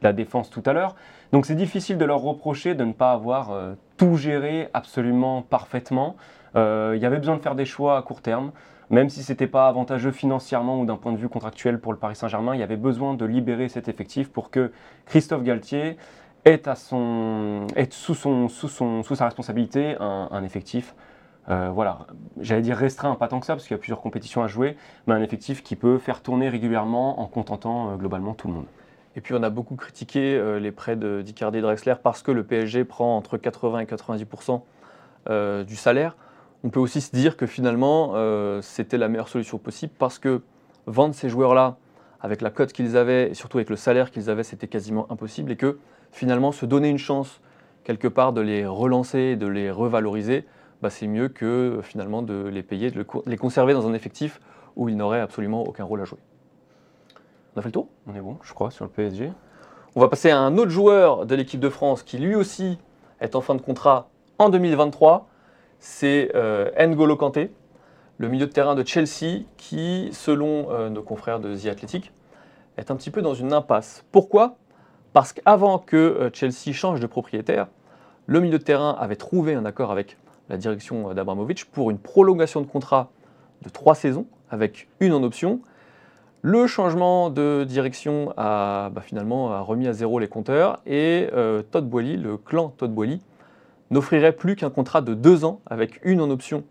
la, 0.03 0.13
défense 0.13 0.51
tout 0.51 0.63
à 0.67 0.73
l'heure. 0.73 0.95
Donc 1.33 1.47
c'est 1.47 1.57
difficile 1.57 1.99
de 1.99 2.05
leur 2.05 2.21
reprocher 2.21 2.75
de 2.75 2.85
ne 2.85 2.93
pas 2.93 3.11
avoir 3.11 3.51
tout 3.97 4.17
géré 4.17 4.69
absolument 4.73 5.43
parfaitement. 5.43 6.15
il 6.55 6.99
y 7.01 7.05
avait 7.05 7.17
besoin 7.17 7.37
de 7.37 7.43
faire 7.43 7.57
des 7.57 7.65
choix 7.65 7.99
à 7.99 8.03
court 8.03 8.21
terme. 8.21 8.53
Même 8.91 9.09
si 9.09 9.23
ce 9.23 9.33
n'était 9.33 9.49
pas 9.49 9.69
avantageux 9.69 10.13
financièrement 10.13 10.81
ou 10.81 10.87
d'un 10.87 10.97
point 10.97 11.13
de 11.13 11.17
vue 11.17 11.29
contractuel 11.29 11.81
pour 11.81 11.93
le 11.93 11.99
Paris 11.99 12.17
Saint-Germain, 12.17 12.55
il 12.55 12.61
y 12.61 12.63
avait 12.63 12.77
besoin 12.77 13.15
de 13.15 13.25
libérer 13.25 13.69
cet 13.69 13.89
effectif 13.89 14.31
pour 14.31 14.51
que 14.51 14.71
Christophe 15.07 15.43
Galtier 15.43 15.97
son, 16.75 17.67
sous 18.49 19.15
sa 19.15 19.25
responsabilité 19.25 19.97
un, 19.99 20.45
effectif, 20.45 20.95
euh, 21.49 21.71
voilà, 21.73 22.07
j'allais 22.41 22.63
dire 22.63 22.77
restreint, 22.77 23.15
pas 23.15 23.29
tant 23.29 23.41
que 23.41 23.47
ça, 23.47 23.55
parce 23.55 23.67
qu'il 23.67 23.75
y 23.75 23.79
a 23.79 23.79
plusieurs 23.79 24.01
compétitions 24.01 24.43
à 24.43 24.47
jouer, 24.49 24.77
mais 25.07 25.15
un 25.15 25.23
effectif 25.23 25.63
qui 25.63 25.77
peut 25.77 25.99
faire 25.99 26.23
tourner 26.23 26.49
régulièrement 26.49 27.21
en 27.21 27.27
contentant 27.27 27.91
euh, 27.91 27.97
globalement 27.97 28.35
tout 28.35 28.49
le 28.49 28.55
monde. 28.55 28.67
Et 29.17 29.21
puis 29.21 29.35
on 29.35 29.43
a 29.43 29.51
beaucoup 29.51 29.77
critiqué 29.77 30.37
euh, 30.37 30.61
les 30.61 30.73
prêts 30.73 30.97
d'Icardi 30.97 31.59
et 31.59 31.61
Drexler 31.63 31.95
parce 32.03 32.23
que 32.23 32.31
le 32.31 32.45
PSG 32.45 32.85
prend 32.85 33.17
entre 33.17 33.39
80 33.39 33.81
et 33.81 33.85
90% 33.85 34.63
du 35.65 35.75
salaire. 35.75 36.17
On 36.65 36.71
peut 36.71 36.81
aussi 36.81 37.01
se 37.01 37.15
dire 37.15 37.37
que 37.37 37.47
finalement 37.47 38.15
c'était 38.63 38.99
la 38.99 39.09
meilleure 39.09 39.29
solution 39.29 39.59
possible 39.59 39.93
parce 39.99 40.19
que 40.19 40.43
vendre 40.87 41.15
ces 41.15 41.29
joueurs-là 41.29 41.77
avec 42.21 42.41
la 42.41 42.51
cote 42.51 42.73
qu'ils 42.73 42.97
avaient 42.97 43.31
et 43.31 43.35
surtout 43.35 43.59
avec 43.59 43.71
le 43.71 43.77
salaire 43.77 44.11
qu'ils 44.11 44.31
avaient, 44.31 44.43
c'était 44.43 44.69
quasiment 44.69 45.07
impossible 45.13 45.53
et 45.53 45.57
que 45.57 45.79
finalement 46.11 46.51
se 46.51 46.67
donner 46.67 46.89
une 46.89 46.99
chance 46.99 47.41
quelque 47.85 48.09
part 48.09 48.33
de 48.33 48.41
les 48.41 48.67
relancer, 48.67 49.37
de 49.37 49.47
les 49.47 49.71
revaloriser, 49.71 50.45
bah, 50.83 50.91
c'est 50.91 51.07
mieux 51.07 51.29
que 51.29 51.79
finalement 51.83 52.23
de 52.23 52.49
les 52.49 52.63
payer, 52.63 52.91
de 52.91 53.07
les 53.27 53.37
conserver 53.37 53.75
dans 53.75 53.87
un 53.87 53.95
effectif 53.95 54.41
où 54.75 54.89
ils 54.89 54.97
n'auraient 54.97 55.21
absolument 55.21 55.63
aucun 55.63 55.85
rôle 55.85 56.01
à 56.01 56.05
jouer. 56.05 56.19
On 57.55 57.61
a 57.61 57.63
fait 57.63 57.69
le 57.69 57.73
tour? 57.73 57.89
On 58.07 58.15
est 58.15 58.21
bon, 58.21 58.39
je 58.43 58.53
crois, 58.53 58.71
sur 58.71 58.85
le 58.85 58.91
PSG. 58.91 59.31
On 59.95 60.01
va 60.01 60.09
passer 60.09 60.31
à 60.31 60.39
un 60.39 60.59
autre 60.59 60.71
joueur 60.71 61.27
de 61.27 61.35
l'équipe 61.35 61.61
de 61.61 61.71
France 61.71 62.03
qui 62.03 62.19
lui 62.19 62.35
aussi 62.35 62.79
est 63.21 63.35
en 63.37 63.41
fin 63.41 63.55
de 63.55 63.63
contrat 63.63 64.09
en 64.39 64.51
2023. 64.51 65.29
C'est 65.79 66.31
euh, 66.35 66.71
N'Golo 66.87 67.17
Kanté. 67.17 67.51
le 68.19 68.29
milieu 68.29 68.47
de 68.47 68.53
terrain 68.53 68.75
de 68.75 68.87
Chelsea 68.87 69.45
qui, 69.57 70.09
selon 70.13 70.71
euh, 70.71 70.89
nos 70.89 71.03
confrères 71.03 71.41
de 71.41 71.55
The 71.55 71.67
Athletic, 71.67 72.13
est 72.77 72.91
un 72.91 72.97
petit 72.97 73.11
peu 73.11 73.23
dans 73.23 73.35
une 73.35 73.53
impasse. 73.53 74.05
Pourquoi? 74.11 74.57
Parce 75.13 75.33
qu'avant 75.33 75.79
que 75.79 75.97
euh, 75.97 76.31
Chelsea 76.33 76.73
change 76.73 77.01
de 77.01 77.07
propriétaire, 77.07 77.69
le 78.27 78.41
milieu 78.41 78.59
de 78.59 78.65
terrain 78.65 78.97
avait 78.99 79.17
trouvé 79.17 79.55
un 79.55 79.65
accord 79.65 79.91
avec 79.91 80.17
la 80.49 80.57
direction 80.57 81.13
d'Abramovich 81.15 81.67
pour 81.67 81.91
une 81.91 81.99
prolongation 81.99 82.61
de 82.61 82.67
contrat 82.67 83.11
de 83.63 83.69
trois 83.69 83.95
saisons 83.95 84.27
avec 84.51 84.89
une 85.01 85.13
en 85.13 85.23
option. 85.23 85.61
Le 86.43 86.67
changement 86.67 87.31
de 87.31 87.65
direction 87.65 88.33
a 88.37 88.91
bah, 88.91 89.01
finalement 89.01 89.65
remis 89.65 89.89
à 89.89 89.93
zéro 89.93 90.19
les 90.19 90.29
compteurs 90.29 90.81
et 90.87 91.29
Todd 91.73 91.89
Boehly, 91.89 92.17
le 92.17 92.37
clan 92.37 92.73
Todd 92.77 92.93
Boehly, 92.93 93.21
n'offrirait 93.91 94.33
plus 94.33 94.57
qu'un 94.57 94.71
contrat 94.71 95.01
de 95.01 95.15
deux 95.15 95.45
ans 95.45 95.61
avec 95.67 96.01
une 96.05 96.21
en 96.21 96.31
option 96.31 96.65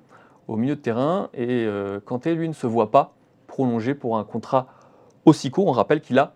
au 0.48 0.56
milieu 0.58 0.76
de 0.76 0.82
terrain 0.82 1.30
et 1.34 1.66
euh, 1.66 2.00
Kanté, 2.04 2.36
lui, 2.36 2.48
ne 2.48 2.54
se 2.54 2.68
voit 2.68 2.92
pas 2.92 3.14
prolongé 3.48 3.96
pour 3.96 4.18
un 4.18 4.24
contrat 4.24 4.68
aussi 5.26 5.50
court. 5.52 5.68
On 5.68 5.72
rappelle 5.72 6.02
qu'il 6.02 6.20
a 6.20 6.34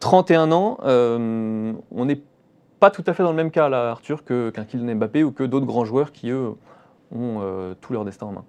31 0.00 0.52
ans. 0.52 0.78
Euh, 0.84 1.72
on 1.90 2.04
n'est 2.04 2.22
pas 2.78 2.90
tout 2.90 3.04
à 3.06 3.12
fait 3.12 3.22
dans 3.22 3.30
le 3.30 3.36
même 3.36 3.50
cas, 3.50 3.68
là, 3.68 3.90
Arthur, 3.90 4.24
qu'un 4.24 4.50
Kylian 4.64 4.94
Mbappé 4.96 5.24
ou 5.24 5.32
que 5.32 5.42
d'autres 5.42 5.66
grands 5.66 5.84
joueurs 5.84 6.12
qui, 6.12 6.30
eux, 6.30 6.54
ont 7.12 7.38
euh, 7.42 7.74
tout 7.80 7.92
leur 7.92 8.04
destin 8.04 8.26
en 8.26 8.32
main. 8.32 8.44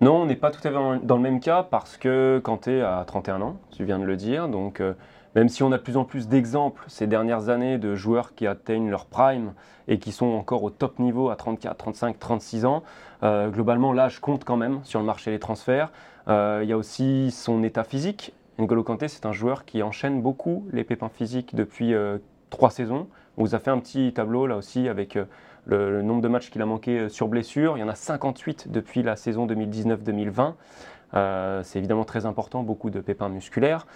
Non, 0.00 0.22
on 0.22 0.26
n'est 0.26 0.36
pas 0.36 0.50
tout 0.50 0.58
à 0.58 0.68
fait 0.70 0.72
dans- 0.72 1.16
le 1.16 1.22
même 1.22 1.40
cas 1.40 1.62
parce 1.62 1.96
que 1.96 2.40
Kanté 2.44 2.82
a 2.82 3.02
31 3.06 3.40
ans, 3.40 3.56
tu 3.70 3.84
viens 3.84 3.98
de 3.98 4.04
le 4.04 4.16
dire. 4.16 4.48
Donc, 4.48 4.80
euh, 4.80 4.92
même 5.36 5.50
si 5.50 5.62
on 5.62 5.70
a 5.70 5.76
de 5.76 5.82
plus 5.82 5.98
en 5.98 6.04
plus 6.04 6.28
d'exemples 6.28 6.82
ces 6.88 7.06
dernières 7.06 7.50
années 7.50 7.76
de 7.76 7.94
joueurs 7.94 8.34
qui 8.34 8.46
atteignent 8.46 8.88
leur 8.88 9.04
prime 9.04 9.52
et 9.86 9.98
qui 9.98 10.10
sont 10.10 10.26
encore 10.26 10.62
au 10.62 10.70
top 10.70 10.98
niveau 10.98 11.28
à 11.28 11.36
34, 11.36 11.76
35, 11.76 12.18
36 12.18 12.64
ans, 12.64 12.82
euh, 13.22 13.50
globalement, 13.50 13.92
l'âge 13.92 14.18
compte 14.18 14.44
quand 14.44 14.56
même 14.56 14.80
sur 14.82 14.98
le 14.98 15.04
marché 15.04 15.30
des 15.30 15.38
transferts. 15.38 15.92
Euh, 16.28 16.60
Il 16.62 16.70
y 16.70 16.72
a 16.72 16.76
aussi 16.76 17.30
son 17.30 17.62
état 17.62 17.84
physique. 17.84 18.32
N'Golo 18.58 18.82
Kanté, 18.82 19.08
c'est 19.08 19.26
un 19.26 19.32
joueur 19.32 19.66
qui 19.66 19.82
enchaîne 19.82 20.22
beaucoup 20.22 20.66
les 20.72 20.84
pépins 20.84 21.10
physiques 21.10 21.54
depuis 21.54 21.92
euh, 21.92 22.16
trois 22.48 22.70
saisons. 22.70 23.06
On 23.36 23.44
vous 23.44 23.54
a 23.54 23.58
fait 23.58 23.70
un 23.70 23.78
petit 23.78 24.14
tableau 24.14 24.46
là 24.46 24.56
aussi 24.56 24.88
avec 24.88 25.18
le, 25.66 26.00
nombre 26.00 26.22
de 26.22 26.28
matchs 26.28 26.48
qu'il 26.48 26.62
a 26.62 26.66
manqué 26.66 27.10
sur 27.10 27.28
blessure. 27.28 27.76
Il 27.76 27.80
y 27.80 27.82
en 27.82 27.88
a 27.88 27.94
58 27.94 28.72
depuis 28.72 29.02
la 29.02 29.16
saison 29.16 29.46
2019-2020. 29.46 30.54
Euh, 31.14 31.62
c'est 31.62 31.78
évidemment 31.78 32.04
très 32.04 32.26
important, 32.26 32.62
beaucoup 32.62 32.90
de 32.90 33.00
pépins 33.00 33.28
musculaires. 33.28 33.86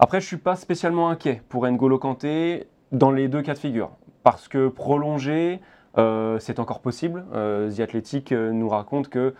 Après, 0.00 0.20
je 0.20 0.24
ne 0.24 0.28
suis 0.28 0.36
pas 0.38 0.56
spécialement 0.56 1.08
inquiet 1.08 1.40
pour 1.48 1.68
N'Golo 1.68 1.98
Kanté 1.98 2.66
dans 2.90 3.12
les 3.12 3.28
deux 3.28 3.42
cas 3.42 3.54
de 3.54 3.58
figure. 3.58 3.90
Parce 4.24 4.48
que 4.48 4.66
prolonger, 4.66 5.60
euh, 5.98 6.38
c'est 6.40 6.58
encore 6.58 6.80
possible. 6.80 7.24
Euh, 7.32 7.70
The 7.70 7.80
Athletic 7.80 8.32
euh, 8.32 8.50
nous 8.50 8.68
raconte 8.68 9.08
que 9.08 9.34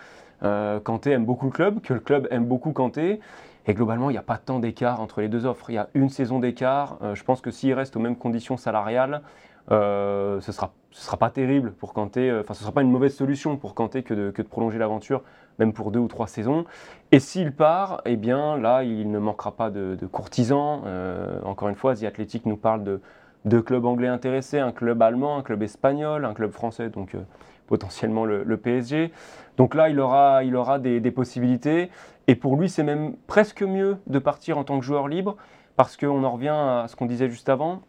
Kanté 0.85 1.13
aime 1.13 1.25
beaucoup 1.25 1.47
le 1.47 1.53
club, 1.53 1.81
que 1.81 1.95
le 1.95 2.01
club 2.01 2.29
aime 2.31 2.45
beaucoup 2.45 2.73
Kanté. 2.73 3.19
Et 3.67 3.73
globalement, 3.73 4.11
il 4.11 4.13
n'y 4.13 4.19
a 4.19 4.23
pas 4.23 4.37
tant 4.37 4.59
d'écart 4.59 5.01
entre 5.01 5.23
les 5.23 5.29
deux 5.29 5.47
offres. 5.47 5.71
Il 5.71 5.75
y 5.75 5.79
a 5.79 5.89
une 5.95 6.11
saison 6.11 6.39
d'écart. 6.39 6.99
Je 7.15 7.25
pense 7.25 7.41
que 7.41 7.51
s'il 7.51 7.73
reste 7.73 7.97
aux 7.97 8.01
mêmes 8.01 8.17
conditions 8.17 8.59
salariales, 8.59 9.23
ce 9.71 10.37
ne 10.37 10.53
sera, 10.53 10.75
ce 10.91 11.03
sera 11.03 11.17
pas 11.17 11.31
terrible 11.31 11.73
pour 11.73 11.95
Kanté. 11.95 12.31
Enfin, 12.31 12.53
ce 12.53 12.61
ne 12.61 12.65
sera 12.65 12.73
pas 12.73 12.83
une 12.83 12.91
mauvaise 12.91 13.17
solution 13.17 13.57
pour 13.57 13.75
Kanté 13.75 14.03
que 14.03 14.33
que 14.33 14.43
de 14.43 14.47
prolonger 14.47 14.79
l'aventure, 14.79 15.23
même 15.59 15.73
pour 15.73 15.91
deux 15.91 16.01
ou 16.01 16.09
trois 16.09 16.27
saisons. 16.27 16.65
Et 17.13 17.21
s'il 17.21 17.53
part, 17.53 18.03
eh 18.05 18.17
bien 18.17 18.57
là, 18.59 18.83
il 18.83 19.11
ne 19.11 19.19
manquera 19.19 19.53
pas 19.53 19.71
de, 19.71 19.97
courtisans. 20.11 20.83
Euh, 20.87 21.41
encore 21.45 21.69
une 21.69 21.75
fois, 21.75 21.95
The 21.95 22.05
Athletic 22.05 22.47
nous 22.47 22.57
parle 22.57 22.85
de 22.85 23.01
deux 23.45 23.63
clubs 23.63 23.85
anglais 23.85 24.09
intéressés, 24.09 24.59
un 24.59 24.73
club 24.73 25.03
allemand, 25.03 25.39
un 25.39 25.43
club 25.43 25.63
espagnol, 25.63 26.25
un 26.25 26.35
club 26.35 26.51
français, 26.51 26.89
donc 26.89 27.15
euh, 27.15 27.21
potentiellement 27.67 28.25
le, 28.25 28.43
le 28.43 28.57
PSG. 28.57 29.13
Donc 29.57 29.75
là, 29.75 29.89
il 29.89 30.01
aura, 30.01 30.45
il 30.45 30.57
aura 30.57 30.79
des, 30.79 31.01
des 31.01 31.11
possibilités. 31.11 31.91
Et 32.27 32.35
pour 32.35 32.57
lui, 32.57 32.69
c'est 32.69 32.83
même 32.83 33.15
presque 33.27 33.63
mieux 33.63 33.99
de 34.07 34.19
partir 34.19 34.59
en 34.59 34.65
tant 34.65 34.79
que 34.79 34.85
joueur 34.85 35.09
libre, 35.09 35.37
parce 35.77 35.97
qu'on 35.97 36.25
en 36.25 36.31
revient 36.31 36.49
à 36.49 36.87
ce 36.89 36.97
qu'on 36.97 37.07
disait 37.07 37.29
juste 37.29 37.49
avant. 37.49 37.83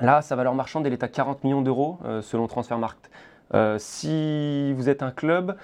Là, 0.00 0.22
sa 0.22 0.36
valeur 0.36 0.54
marchande, 0.54 0.86
elle 0.86 0.92
est 0.92 1.02
à 1.02 1.08
40 1.08 1.44
millions 1.44 1.62
d'euros 1.62 1.98
euh, 2.04 2.20
selon 2.20 2.46
Transfermarkt. 2.46 3.10
Euh, 3.54 3.76
si 3.78 4.72
vous 4.72 4.88
êtes 4.88 5.02
un 5.02 5.10
club, 5.10 5.56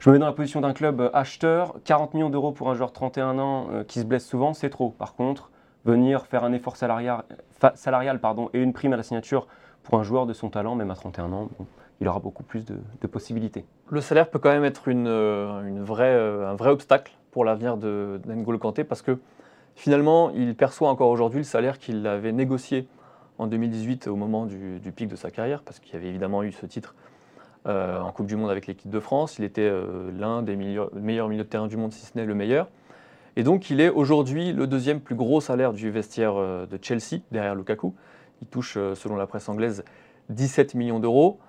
je 0.00 0.10
me 0.10 0.14
mets 0.14 0.18
dans 0.18 0.26
la 0.26 0.32
position 0.32 0.60
d'un 0.60 0.72
club 0.72 1.00
euh, 1.00 1.10
acheteur, 1.12 1.76
40 1.84 2.14
millions 2.14 2.30
d'euros 2.30 2.52
pour 2.52 2.68
un 2.68 2.74
joueur 2.74 2.88
de 2.88 2.94
31 2.94 3.38
ans 3.38 3.68
euh, 3.70 3.84
qui 3.84 4.00
se 4.00 4.04
blesse 4.04 4.26
souvent, 4.26 4.54
c'est 4.54 4.70
trop. 4.70 4.90
Par 4.90 5.14
contre, 5.14 5.50
venir 5.84 6.26
faire 6.26 6.44
un 6.44 6.52
effort 6.52 6.76
salarial, 6.76 7.24
et 8.52 8.58
une 8.58 8.72
prime 8.72 8.92
à 8.92 8.96
la 8.96 9.02
signature 9.02 9.46
pour 9.84 9.98
un 9.98 10.02
joueur 10.02 10.26
de 10.26 10.32
son 10.32 10.50
talent, 10.50 10.74
même 10.74 10.90
à 10.90 10.94
31 10.94 11.32
ans, 11.32 11.48
il 12.00 12.08
aura 12.08 12.18
beaucoup 12.18 12.42
plus 12.42 12.64
de, 12.64 13.06
possibilités. 13.06 13.64
Le 13.88 14.00
salaire 14.00 14.28
peut 14.28 14.38
quand 14.38 14.50
même 14.50 14.64
être 14.64 14.90
un 14.90 16.54
vrai 16.54 16.70
obstacle 16.70 17.12
pour 17.30 17.44
l'avenir 17.44 17.76
de 17.76 18.20
d'N'Golo 18.26 18.58
Kanté 18.58 18.84
parce 18.84 19.02
que 19.02 19.18
finalement, 19.76 20.30
il 20.30 20.54
perçoit 20.54 20.90
encore 20.90 21.08
aujourd'hui 21.08 21.38
le 21.38 21.44
salaire 21.44 21.78
qu'il 21.78 22.06
avait 22.06 22.32
négocié 22.32 22.86
en 23.38 23.46
2018 23.46 24.08
au 24.08 24.16
moment 24.16 24.46
du, 24.46 24.80
du 24.80 24.92
pic 24.92 25.08
de 25.08 25.16
sa 25.16 25.30
carrière, 25.30 25.62
parce 25.62 25.78
qu'il 25.78 25.94
y 25.94 25.96
avait 25.96 26.08
évidemment 26.08 26.42
eu 26.42 26.52
ce 26.52 26.66
titre 26.66 26.94
euh, 27.68 28.00
en 28.00 28.12
Coupe 28.12 28.26
du 28.26 28.36
Monde 28.36 28.50
avec 28.50 28.66
l'équipe 28.66 28.90
de 28.90 29.00
France. 29.00 29.38
Il 29.38 29.44
était 29.44 29.60
euh, 29.60 30.10
l'un 30.18 30.40
des 30.40 30.56
meilleurs, 30.56 30.94
milieux 30.94 31.36
de 31.36 31.42
terrain 31.42 31.66
du 31.66 31.76
monde, 31.76 31.92
si 31.92 32.06
ce 32.06 32.16
n'est 32.16 32.24
le 32.24 32.34
meilleur. 32.34 32.68
Et 33.36 33.42
donc, 33.42 33.68
il 33.68 33.82
est 33.82 33.90
aujourd'hui 33.90 34.54
le 34.54 34.66
deuxième 34.66 35.00
plus 35.00 35.14
gros 35.14 35.42
salaire 35.42 35.74
du 35.74 35.90
vestiaire 35.90 36.36
euh, 36.36 36.64
de 36.64 36.78
Chelsea, 36.80 37.20
derrière 37.30 37.54
Lukaku. 37.54 37.94
Il 38.40 38.48
touche, 38.48 38.78
selon 38.94 39.16
la 39.16 39.26
presse 39.26 39.50
anglaise, 39.50 39.84
17 40.30 40.74
millions 40.74 40.98
d'euros. 40.98 41.40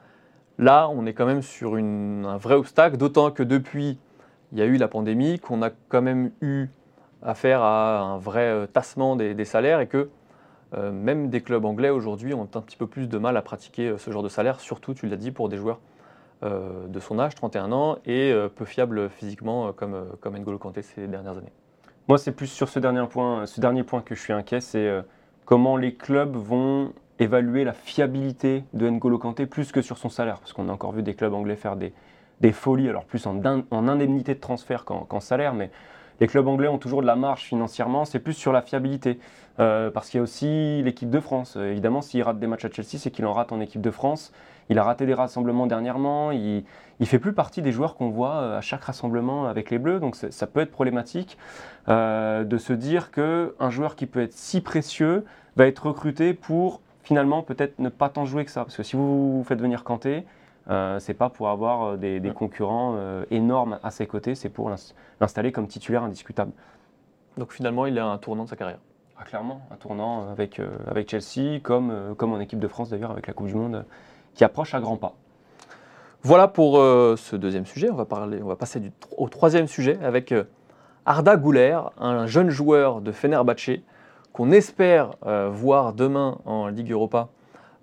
Là, 0.58 0.90
on 0.90 1.06
est 1.06 1.14
quand 1.14 1.26
même 1.26 1.42
sur 1.42 1.76
un 1.76 2.38
vrai 2.38 2.56
obstacle, 2.56 2.98
d'autant 2.98 3.32
que 3.32 3.44
depuis, 3.44 3.98
il 4.52 4.58
y 4.58 4.62
a 4.62 4.66
eu 4.66 4.76
la 4.76 4.90
pandémie, 4.90 5.40
qu'on 5.40 5.62
a 5.62 5.70
quand 5.70 6.02
même 6.02 6.32
eu 6.42 6.68
affaire 7.22 7.62
à 7.62 8.00
un 8.00 8.18
vrai 8.18 8.68
tassement 8.74 9.16
des, 9.16 9.36
des 9.36 9.46
salaires 9.46 9.80
et 9.80 9.88
que 9.88 10.10
même 10.76 11.30
des 11.30 11.42
clubs 11.42 11.64
anglais 11.64 11.90
aujourd'hui 11.90 12.34
ont 12.34 12.50
un 12.56 12.62
petit 12.62 12.76
peu 12.76 12.88
plus 12.88 13.08
de 13.08 13.18
mal 13.20 13.38
à 13.38 13.44
pratiquer 13.44 13.94
ce 13.98 14.10
genre 14.10 14.24
de 14.24 14.30
salaire, 14.30 14.60
surtout, 14.60 14.96
tu 14.96 15.08
l'as 15.08 15.16
dit, 15.16 15.32
pour 15.32 15.48
des 15.48 15.58
joueurs 15.58 15.80
euh, 16.44 16.88
de 16.88 17.00
son 17.00 17.20
âge, 17.20 17.36
31 17.36 17.72
ans, 17.72 17.98
et 18.06 18.32
euh, 18.32 18.48
peu 18.48 18.64
fiables 18.66 19.10
physiquement 19.10 19.68
euh, 19.68 19.72
comme, 19.74 20.06
comme 20.22 20.38
N'Golo 20.38 20.58
Kanté 20.58 20.82
ces 20.82 21.08
dernières 21.08 21.38
années. 21.38 21.52
Moi, 22.08 22.18
c'est 22.18 22.32
plus 22.32 22.48
sur 22.48 22.70
ce 22.70 22.80
dernier 22.80 23.06
point, 23.08 23.46
ce 23.46 23.60
dernier 23.60 23.84
point 23.84 24.02
que 24.02 24.16
je 24.16 24.22
suis 24.22 24.34
inquiet, 24.34 24.62
c'est 24.62 24.90
comment 25.46 25.78
les 25.78 25.94
clubs 25.94 26.36
vont 26.36 26.94
évaluer 27.20 27.64
la 27.66 27.74
fiabilité 27.74 28.64
de 28.74 28.90
N'Golo 28.90 29.20
Kanté 29.20 29.46
plus 29.46 29.72
que 29.72 29.82
sur 29.82 29.98
son 29.98 30.10
salaire, 30.10 30.40
parce 30.40 30.54
qu'on 30.54 30.70
a 30.70 30.72
encore 30.72 30.94
vu 30.94 31.04
des 31.04 31.14
clubs 31.14 31.34
anglais 31.34 31.56
faire 31.56 31.76
des, 31.76 31.94
des 32.42 32.52
folies, 32.52 32.90
alors 32.90 33.06
plus 33.06 33.28
en, 33.28 33.40
en 33.44 33.88
indemnité 33.88 34.34
de 34.34 34.40
transfert 34.40 34.86
qu'en 34.86 35.02
qu'en 35.02 35.20
salaire, 35.20 35.54
mais 35.54 35.70
les 36.20 36.28
clubs 36.28 36.48
anglais 36.48 36.68
ont 36.68 36.78
toujours 36.78 37.02
de 37.02 37.08
la 37.08 37.16
marge 37.16 37.42
financièrement, 37.44 38.06
c'est 38.06 38.20
plus 38.20 38.34
sur 38.34 38.52
la 38.52 38.62
fiabilité, 38.62 39.20
Euh, 39.60 39.92
parce 39.92 40.10
qu'il 40.10 40.20
y 40.20 40.22
a 40.22 40.24
aussi 40.24 40.82
l'équipe 40.84 41.10
de 41.10 41.20
France. 41.20 41.56
Euh, 41.58 41.72
évidemment, 41.72 42.02
s'il 42.02 42.24
rate 42.24 42.40
des 42.40 42.48
matchs 42.48 42.64
à 42.64 42.70
Chelsea, 42.72 42.98
c'est 42.98 43.12
qu'il 43.12 43.26
en 43.26 43.34
rate 43.34 43.52
en 43.52 43.60
équipe 43.60 43.82
de 43.82 43.92
France. 43.92 44.32
Il 44.70 44.80
a 44.80 44.84
raté 44.84 45.06
des 45.06 45.14
rassemblements 45.14 45.68
dernièrement, 45.68 46.32
il 46.32 46.64
ne 47.02 47.06
fait 47.06 47.20
plus 47.20 47.34
partie 47.34 47.62
des 47.62 47.74
joueurs 47.74 47.96
qu'on 47.96 48.10
voit 48.10 48.36
euh, 48.36 48.58
à 48.58 48.62
chaque 48.62 48.84
rassemblement 48.84 49.48
avec 49.48 49.70
les 49.70 49.78
Bleus, 49.78 50.00
donc 50.00 50.16
ça 50.16 50.48
peut 50.48 50.62
être 50.62 50.72
problématique 50.72 51.38
de 51.88 52.58
se 52.58 52.72
dire 52.72 53.12
qu'un 53.12 53.70
joueur 53.70 53.96
qui 53.96 54.06
peut 54.06 54.22
être 54.22 54.34
si 54.34 54.62
précieux 54.62 55.26
va 55.58 55.66
être 55.66 55.88
recruté 55.88 56.34
pour 56.34 56.80
finalement 57.04 57.42
peut-être 57.42 57.80
ne 57.80 57.90
pas 57.90 58.10
tant 58.10 58.26
jouer 58.26 58.46
que 58.46 58.52
ça. 58.52 58.64
Parce 58.64 58.78
que 58.78 58.84
si 58.84 58.96
vous 58.96 59.44
faites 59.46 59.60
venir 59.60 59.84
Kanté, 59.84 60.24
euh, 60.70 61.00
c'est 61.00 61.14
pas 61.14 61.30
pour 61.30 61.50
avoir 61.50 61.84
euh, 61.84 61.98
des, 61.98 62.20
des 62.20 62.32
concurrents 62.32 62.96
euh, 62.96 63.26
énormes 63.32 63.80
à 63.84 63.92
ses 63.92 64.08
côtés, 64.08 64.36
c'est 64.36 64.50
pour 64.50 64.70
l'ins- 64.70 64.94
l'installer 65.20 65.52
comme 65.52 65.68
titulaire 65.68 66.04
indiscutable. 66.04 66.52
Donc 67.38 67.52
finalement, 67.54 67.86
il 67.86 67.98
a 67.98 68.06
un 68.06 68.18
tournant 68.18 68.44
de 68.44 68.50
sa 68.50 68.56
carrière. 68.56 68.80
Ah, 69.18 69.24
clairement, 69.24 69.62
un 69.72 69.76
tournant 69.76 70.30
avec, 70.30 70.60
euh, 70.60 70.70
avec 70.88 71.10
Chelsea, 71.10 71.60
comme, 71.62 72.16
comme 72.18 72.34
en 72.34 72.40
équipe 72.40 72.60
de 72.60 72.68
France 72.68 72.90
d'ailleurs 72.90 73.12
avec 73.12 73.28
la 73.28 73.34
Coupe 73.34 73.48
du 73.48 73.56
Monde 73.56 73.86
qui 74.36 74.44
approche 74.44 74.74
à 74.74 74.80
grands 74.80 74.98
pas. 74.98 75.14
Voilà 76.22 76.48
pour 76.48 76.76
ce 76.76 77.36
deuxième 77.38 77.66
sujet. 77.66 77.90
On 77.90 77.96
va, 77.96 78.04
parler, 78.06 78.42
on 78.44 78.48
va 78.48 78.58
passer 78.58 78.82
du, 78.82 78.92
au 79.18 79.30
troisième 79.30 79.68
sujet 79.68 79.98
avec 80.04 80.34
Arda 81.06 81.38
Güler, 81.38 81.80
un 81.98 82.28
jeune 82.28 82.50
joueur 82.50 83.00
de 83.00 83.14
Fenerbahçe 83.14 83.80
qu'on 84.34 84.52
espère 84.52 85.12
voir 85.52 85.94
demain 85.94 86.38
en 86.44 86.68
Ligue 86.68 86.92
Europa 86.92 87.30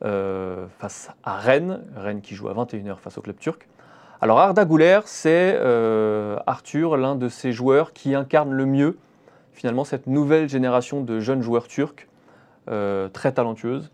euh, 0.04 0.66
face 0.78 1.10
à 1.24 1.38
Rennes. 1.38 1.82
Rennes 1.96 2.20
qui 2.20 2.34
joue 2.34 2.48
à 2.48 2.54
21h 2.54 2.98
face 2.98 3.16
au 3.16 3.22
club 3.22 3.38
turc. 3.38 3.66
Alors 4.20 4.38
Arda 4.38 4.64
Güler, 4.64 5.00
c'est 5.06 5.56
euh, 5.56 6.38
Arthur, 6.46 6.98
l'un 6.98 7.16
de 7.16 7.28
ces 7.28 7.52
joueurs 7.52 7.92
qui 7.94 8.14
incarne 8.14 8.52
le 8.52 8.66
mieux 8.66 8.98
finalement 9.52 9.84
cette 9.84 10.06
nouvelle 10.06 10.50
génération 10.50 11.00
de 11.00 11.18
jeunes 11.18 11.40
joueurs 11.40 11.66
turcs 11.66 12.08
euh, 12.68 13.08
très 13.08 13.32
talentueuses 13.32 13.90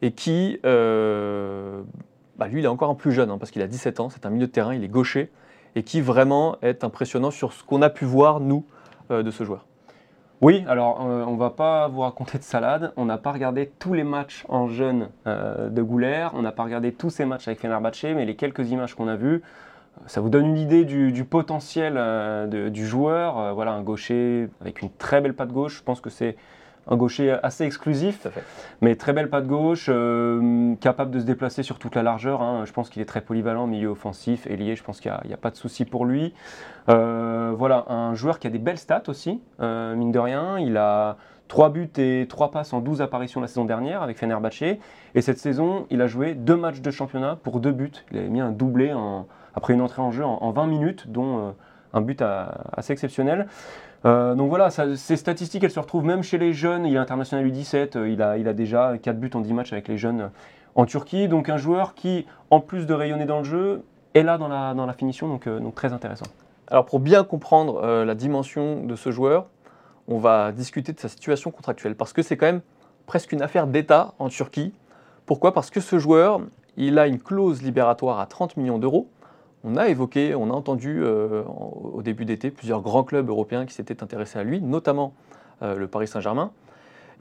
et 0.00 0.12
qui, 0.12 0.58
bah, 0.62 2.48
lui, 2.48 2.60
il 2.60 2.64
est 2.64 2.68
encore 2.68 2.88
un 2.88 2.94
plus 2.94 3.12
jeune, 3.12 3.30
hein, 3.30 3.36
parce 3.36 3.50
qu'il 3.50 3.60
a 3.60 3.66
17 3.66 4.00
ans, 4.00 4.08
c'est 4.08 4.24
un 4.24 4.30
milieu 4.30 4.46
de 4.46 4.52
terrain, 4.52 4.74
il 4.74 4.82
est 4.82 4.88
gaucher, 4.88 5.30
et 5.74 5.82
qui 5.82 6.00
vraiment 6.00 6.56
est 6.62 6.84
impressionnant 6.84 7.30
sur 7.30 7.52
ce 7.52 7.64
qu'on 7.64 7.82
a 7.82 7.90
pu 7.90 8.04
voir, 8.04 8.40
nous, 8.40 8.64
de 9.10 9.30
ce 9.30 9.44
joueur. 9.44 9.67
Oui, 10.40 10.64
alors 10.68 11.04
euh, 11.04 11.24
on 11.26 11.34
va 11.34 11.50
pas 11.50 11.88
vous 11.88 12.00
raconter 12.02 12.38
de 12.38 12.44
salade. 12.44 12.92
On 12.96 13.06
n'a 13.06 13.18
pas 13.18 13.32
regardé 13.32 13.72
tous 13.80 13.92
les 13.92 14.04
matchs 14.04 14.44
en 14.48 14.68
jeune 14.68 15.08
euh, 15.26 15.68
de 15.68 15.82
Gouler. 15.82 16.28
On 16.32 16.42
n'a 16.42 16.52
pas 16.52 16.62
regardé 16.62 16.92
tous 16.92 17.10
ces 17.10 17.24
matchs 17.24 17.48
avec 17.48 17.58
Fenerbahçe, 17.58 18.04
mais 18.14 18.24
les 18.24 18.36
quelques 18.36 18.70
images 18.70 18.94
qu'on 18.94 19.08
a 19.08 19.16
vues, 19.16 19.42
Ça 20.06 20.20
vous 20.20 20.28
donne 20.28 20.46
une 20.46 20.56
idée 20.58 20.84
du, 20.84 21.24
potentiel 21.24 21.94
euh, 21.96 22.70
du 22.70 22.86
joueur. 22.86 23.38
Euh, 23.38 23.52
voilà, 23.52 23.72
un 23.72 23.82
gaucher 23.82 24.48
avec 24.60 24.80
une 24.80 24.90
très 24.92 25.20
belle 25.20 25.34
patte 25.34 25.50
gauche. 25.50 25.78
Je 25.78 25.82
pense 25.82 26.00
que 26.00 26.10
c'est 26.10 26.36
un 26.90 26.96
gaucher 26.96 27.36
assez 27.42 27.64
exclusif, 27.64 28.26
mais 28.80 28.96
très 28.96 29.12
belle 29.12 29.28
patte 29.28 29.46
gauche, 29.46 29.86
euh, 29.90 30.74
capable 30.80 31.10
de 31.10 31.20
se 31.20 31.24
déplacer 31.24 31.62
sur 31.62 31.78
toute 31.78 31.94
la 31.94 32.02
largeur. 32.02 32.40
hein. 32.42 32.64
Je 32.64 32.72
pense 32.72 32.88
qu'il 32.88 33.02
est 33.02 33.06
très 33.06 33.20
polyvalent, 33.20 33.66
milieu 33.66 33.88
offensif, 33.88 34.46
ailier. 34.46 34.74
Je 34.74 34.82
pense 34.82 35.00
qu'il 35.00 35.12
n'y 35.26 35.34
a, 35.34 35.36
pas 35.36 35.50
de 35.50 35.56
souci 35.56 35.84
pour 35.84 36.06
lui. 36.06 36.32
Euh, 36.88 37.52
voilà, 37.56 37.84
un 37.88 38.14
joueur 38.14 38.38
qui 38.38 38.46
a 38.46 38.50
des 38.50 38.58
belles 38.58 38.78
stats 38.78 39.02
aussi, 39.08 39.40
euh, 39.60 39.94
mine 39.94 40.12
de 40.12 40.18
rien. 40.18 40.58
Il 40.58 40.76
a 40.78 41.16
3 41.48 41.70
buts 41.70 41.90
et 41.98 42.26
3 42.28 42.50
passes 42.50 42.72
en 42.72 42.80
12 42.80 43.02
apparitions 43.02 43.40
la 43.40 43.48
saison 43.48 43.64
dernière 43.64 44.02
avec 44.02 44.18
Fenerbahçe. 44.18 44.62
Et 45.14 45.20
cette 45.20 45.38
saison, 45.38 45.86
il 45.90 46.00
a 46.00 46.06
joué 46.06 46.34
deux 46.34 46.56
matchs 46.56 46.80
de 46.80 46.90
championnat 46.90 47.36
pour 47.42 47.60
deux 47.60 47.72
buts. 47.72 47.92
Il 48.12 48.18
avait 48.18 48.28
mis 48.28 48.40
un 48.40 48.50
doublé 48.50 48.92
en- 48.92 49.26
après 49.54 49.74
une 49.74 49.80
entrée 49.82 50.02
en 50.02 50.10
jeu 50.10 50.24
en, 50.24 50.38
en 50.42 50.50
20 50.52 50.66
minutes, 50.66 51.10
dont 51.10 51.54
un 51.94 52.00
but 52.00 52.20
à- 52.22 52.64
assez 52.76 52.92
exceptionnel. 52.92 53.46
Euh, 54.04 54.34
donc 54.34 54.48
voilà, 54.48 54.70
ces 54.70 55.16
statistiques, 55.16 55.64
elles 55.64 55.70
se 55.70 55.80
retrouvent 55.80 56.04
même 56.04 56.22
chez 56.22 56.38
les 56.38 56.52
jeunes. 56.52 56.86
Il 56.86 56.94
est 56.94 56.98
international 56.98 57.46
U17, 57.46 57.96
euh, 57.96 58.08
il 58.08 58.22
a, 58.22 58.52
déjà 58.52 58.96
4 58.98 59.18
buts 59.18 59.30
en 59.34 59.40
10 59.40 59.52
matchs 59.52 59.72
avec 59.72 59.88
les 59.88 59.98
jeunes 59.98 60.20
euh, 60.22 60.28
en 60.74 60.86
Turquie. 60.86 61.28
Donc 61.28 61.48
un 61.48 61.56
joueur 61.56 61.94
qui, 61.94 62.26
en 62.50 62.60
plus 62.60 62.86
de 62.86 62.94
rayonner 62.94 63.26
dans 63.26 63.38
le 63.38 63.44
jeu, 63.44 63.82
est 64.14 64.22
là 64.22 64.38
dans 64.38 64.48
la, 64.48 64.92
finition, 64.94 65.28
donc, 65.28 65.74
très 65.74 65.92
intéressant. 65.92 66.26
Alors 66.68 66.86
pour 66.86 66.98
bien 66.98 67.24
comprendre 67.24 68.04
la 68.04 68.14
dimension 68.14 68.84
de 68.84 68.96
ce 68.96 69.10
joueur, 69.10 69.46
on 70.08 70.18
va 70.18 70.50
discuter 70.50 70.92
de 70.92 70.98
sa 70.98 71.08
situation 71.08 71.50
contractuelle 71.50 71.94
parce 71.94 72.12
que 72.12 72.22
c'est 72.22 72.36
quand 72.36 72.46
même 72.46 72.62
presque 73.06 73.32
une 73.32 73.42
affaire 73.42 73.66
d'État 73.66 74.14
en 74.18 74.28
Turquie. 74.28 74.72
Pourquoi? 75.26 75.52
Parce 75.52 75.70
que 75.70 75.80
ce 75.80 75.98
joueur, 75.98 76.40
il 76.76 76.98
a 76.98 77.06
une 77.06 77.20
clause 77.20 77.62
libératoire 77.62 78.18
à 78.18 78.26
30 78.26 78.56
millions 78.56 78.78
d'euros. 78.78 79.08
On 79.64 79.76
a 79.76 79.88
évoqué, 79.88 80.34
on 80.34 80.50
a 80.50 80.52
entendu 80.52 81.02
euh, 81.02 81.42
au 81.44 82.00
début 82.02 82.24
d'été 82.24 82.50
plusieurs 82.50 82.80
grands 82.80 83.02
clubs 83.02 83.28
européens 83.28 83.66
qui 83.66 83.74
s'étaient 83.74 84.02
intéressés 84.02 84.38
à 84.38 84.44
lui, 84.44 84.60
notamment 84.60 85.14
euh, 85.62 85.74
le 85.74 85.88
Paris 85.88 86.06
Saint-Germain. 86.06 86.52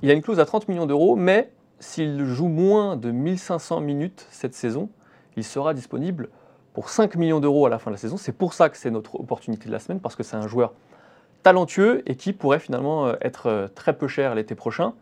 Il 0.04 0.12
a 0.12 0.14
une 0.14 0.22
clause 0.22 0.40
à 0.40 0.46
30 0.46 0.68
millions 0.68 0.86
d'euros, 0.86 1.16
mais 1.16 1.52
s'il 1.80 2.26
joue 2.26 2.48
moins 2.48 2.96
de 2.96 3.10
1500 3.10 3.82
minutes 3.82 4.28
cette 4.30 4.54
saison, 4.54 4.90
il 5.36 5.44
sera 5.44 5.74
disponible 5.74 6.30
pour 6.74 6.90
5 6.90 7.16
millions 7.16 7.40
d'euros 7.40 7.66
à 7.66 7.70
la 7.70 7.80
fin 7.80 7.90
de 7.90 7.96
la 7.96 8.00
saison. 8.00 8.18
C'est 8.18 8.38
pour 8.38 8.54
ça 8.54 8.70
que 8.70 8.78
c'est 8.78 8.92
notre 8.92 9.20
opportunité 9.20 9.68
de 9.68 9.72
la 9.72 9.80
semaine, 9.80 10.00
parce 10.00 10.16
que 10.16 10.22
c'est 10.22 10.36
un 10.36 10.48
joueur 10.48 10.74
talentueux 11.42 12.04
et 12.06 12.16
qui 12.16 12.34
pourrait 12.34 12.60
finalement 12.60 13.08
euh, 13.08 13.16
être 13.22 13.72
très 13.74 13.98
peu 13.98 14.08
cher 14.08 14.36
l'été 14.36 14.54
prochain. 14.54 14.94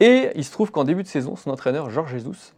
Et 0.00 0.30
il 0.34 0.44
se 0.44 0.50
trouve 0.50 0.72
qu'en 0.72 0.84
début 0.84 1.04
de 1.04 1.08
saison, 1.08 1.36
son 1.36 1.50
entraîneur, 1.50 1.90
Georges 1.90 2.10
Jesus, 2.10 2.54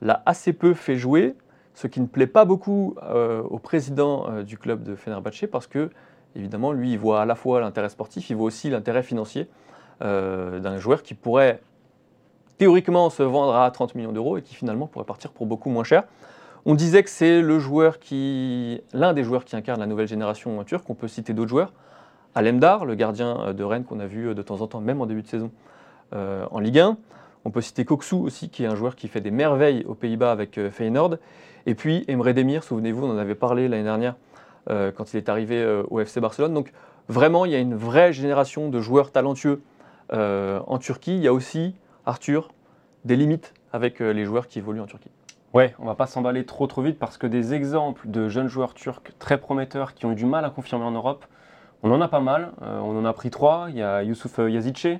l'a 0.00 0.22
assez 0.24 0.54
peu 0.54 0.72
fait 0.72 0.96
jouer, 0.96 1.34
ce 1.74 1.86
qui 1.86 2.00
ne 2.00 2.06
plaît 2.06 2.26
pas 2.26 2.44
beaucoup 2.44 2.94
euh, 3.02 3.42
au 3.42 3.58
président 3.58 4.26
euh, 4.28 4.42
du 4.42 4.58
club 4.58 4.82
de 4.82 4.94
Fenerbahçe, 4.94 5.46
parce 5.50 5.66
que, 5.66 5.90
évidemment, 6.36 6.72
lui, 6.72 6.92
il 6.92 6.98
voit 6.98 7.22
à 7.22 7.26
la 7.26 7.34
fois 7.34 7.60
l'intérêt 7.60 7.88
sportif, 7.88 8.28
il 8.30 8.36
voit 8.36 8.46
aussi 8.46 8.70
l'intérêt 8.70 9.02
financier 9.02 9.48
euh, 10.02 10.60
d'un 10.60 10.78
joueur 10.78 11.02
qui 11.02 11.14
pourrait 11.14 11.60
théoriquement 12.58 13.10
se 13.10 13.22
vendre 13.22 13.54
à 13.54 13.70
30 13.70 13.94
millions 13.94 14.12
d'euros 14.12 14.36
et 14.36 14.42
qui 14.42 14.54
finalement 14.54 14.86
pourrait 14.86 15.06
partir 15.06 15.30
pour 15.30 15.46
beaucoup 15.46 15.70
moins 15.70 15.84
cher. 15.84 16.04
On 16.64 16.74
disait 16.74 17.02
que 17.02 17.10
c'est 17.10 17.40
le 17.40 17.58
joueur 17.58 17.98
qui, 17.98 18.82
l'un 18.92 19.14
des 19.14 19.24
joueurs 19.24 19.44
qui 19.44 19.56
incarne 19.56 19.80
la 19.80 19.86
nouvelle 19.86 20.06
génération 20.06 20.62
turque. 20.62 20.88
On 20.88 20.94
peut 20.94 21.08
citer 21.08 21.32
d'autres 21.32 21.50
joueurs. 21.50 21.72
Alemdar, 22.34 22.84
le 22.84 22.94
gardien 22.94 23.52
de 23.52 23.64
Rennes 23.64 23.84
qu'on 23.84 23.98
a 23.98 24.06
vu 24.06 24.32
de 24.34 24.42
temps 24.42 24.60
en 24.60 24.68
temps, 24.68 24.80
même 24.80 25.00
en 25.00 25.06
début 25.06 25.22
de 25.22 25.26
saison 25.26 25.50
en 26.12 26.60
Ligue 26.60 26.78
1. 26.78 26.96
On 27.44 27.50
peut 27.50 27.60
citer 27.60 27.84
Koksu 27.84 28.14
aussi, 28.14 28.48
qui 28.50 28.64
est 28.64 28.66
un 28.66 28.76
joueur 28.76 28.94
qui 28.94 29.08
fait 29.08 29.20
des 29.20 29.30
merveilles 29.30 29.84
aux 29.86 29.94
Pays-Bas 29.94 30.30
avec 30.30 30.58
euh, 30.58 30.70
Feyenoord. 30.70 31.16
Et 31.66 31.74
puis 31.74 32.04
Emre 32.08 32.32
Demir, 32.32 32.62
souvenez-vous, 32.62 33.04
on 33.04 33.10
en 33.10 33.18
avait 33.18 33.34
parlé 33.34 33.68
l'année 33.68 33.82
dernière 33.82 34.14
euh, 34.70 34.92
quand 34.92 35.12
il 35.12 35.16
est 35.16 35.28
arrivé 35.28 35.60
euh, 35.60 35.82
au 35.90 36.00
FC 36.00 36.20
Barcelone. 36.20 36.54
Donc 36.54 36.72
vraiment, 37.08 37.44
il 37.44 37.52
y 37.52 37.54
a 37.54 37.58
une 37.58 37.74
vraie 37.74 38.12
génération 38.12 38.68
de 38.68 38.80
joueurs 38.80 39.10
talentueux 39.10 39.62
en 40.14 40.76
Turquie. 40.76 41.16
Il 41.16 41.22
y 41.22 41.26
a 41.26 41.32
aussi, 41.32 41.74
Arthur, 42.04 42.50
des 43.06 43.16
limites 43.16 43.54
avec 43.72 44.00
les 44.00 44.26
joueurs 44.26 44.46
qui 44.46 44.58
évoluent 44.58 44.82
en 44.82 44.86
Turquie. 44.86 45.10
Ouais, 45.54 45.74
on 45.78 45.86
va 45.86 45.94
pas 45.94 46.06
s'emballer 46.06 46.44
trop 46.44 46.66
trop 46.66 46.82
vite 46.82 46.98
parce 46.98 47.16
que 47.16 47.26
des 47.26 47.54
exemples 47.54 48.06
de 48.10 48.28
jeunes 48.28 48.48
joueurs 48.48 48.74
turcs 48.74 49.14
très 49.18 49.38
prometteurs 49.38 49.94
qui 49.94 50.04
ont 50.04 50.12
eu 50.12 50.14
du 50.14 50.26
mal 50.26 50.44
à 50.44 50.50
confirmer 50.50 50.84
en 50.84 50.90
Europe, 50.90 51.24
on 51.82 51.90
en 51.90 52.02
a 52.02 52.08
pas 52.08 52.20
mal. 52.20 52.52
On 52.60 52.94
en 52.94 53.06
a 53.06 53.12
pris 53.14 53.30
trois. 53.30 53.68
Il 53.70 53.76
y 53.76 53.82
a 53.82 54.02
Youssouf 54.02 54.36
Yazice 54.36 54.98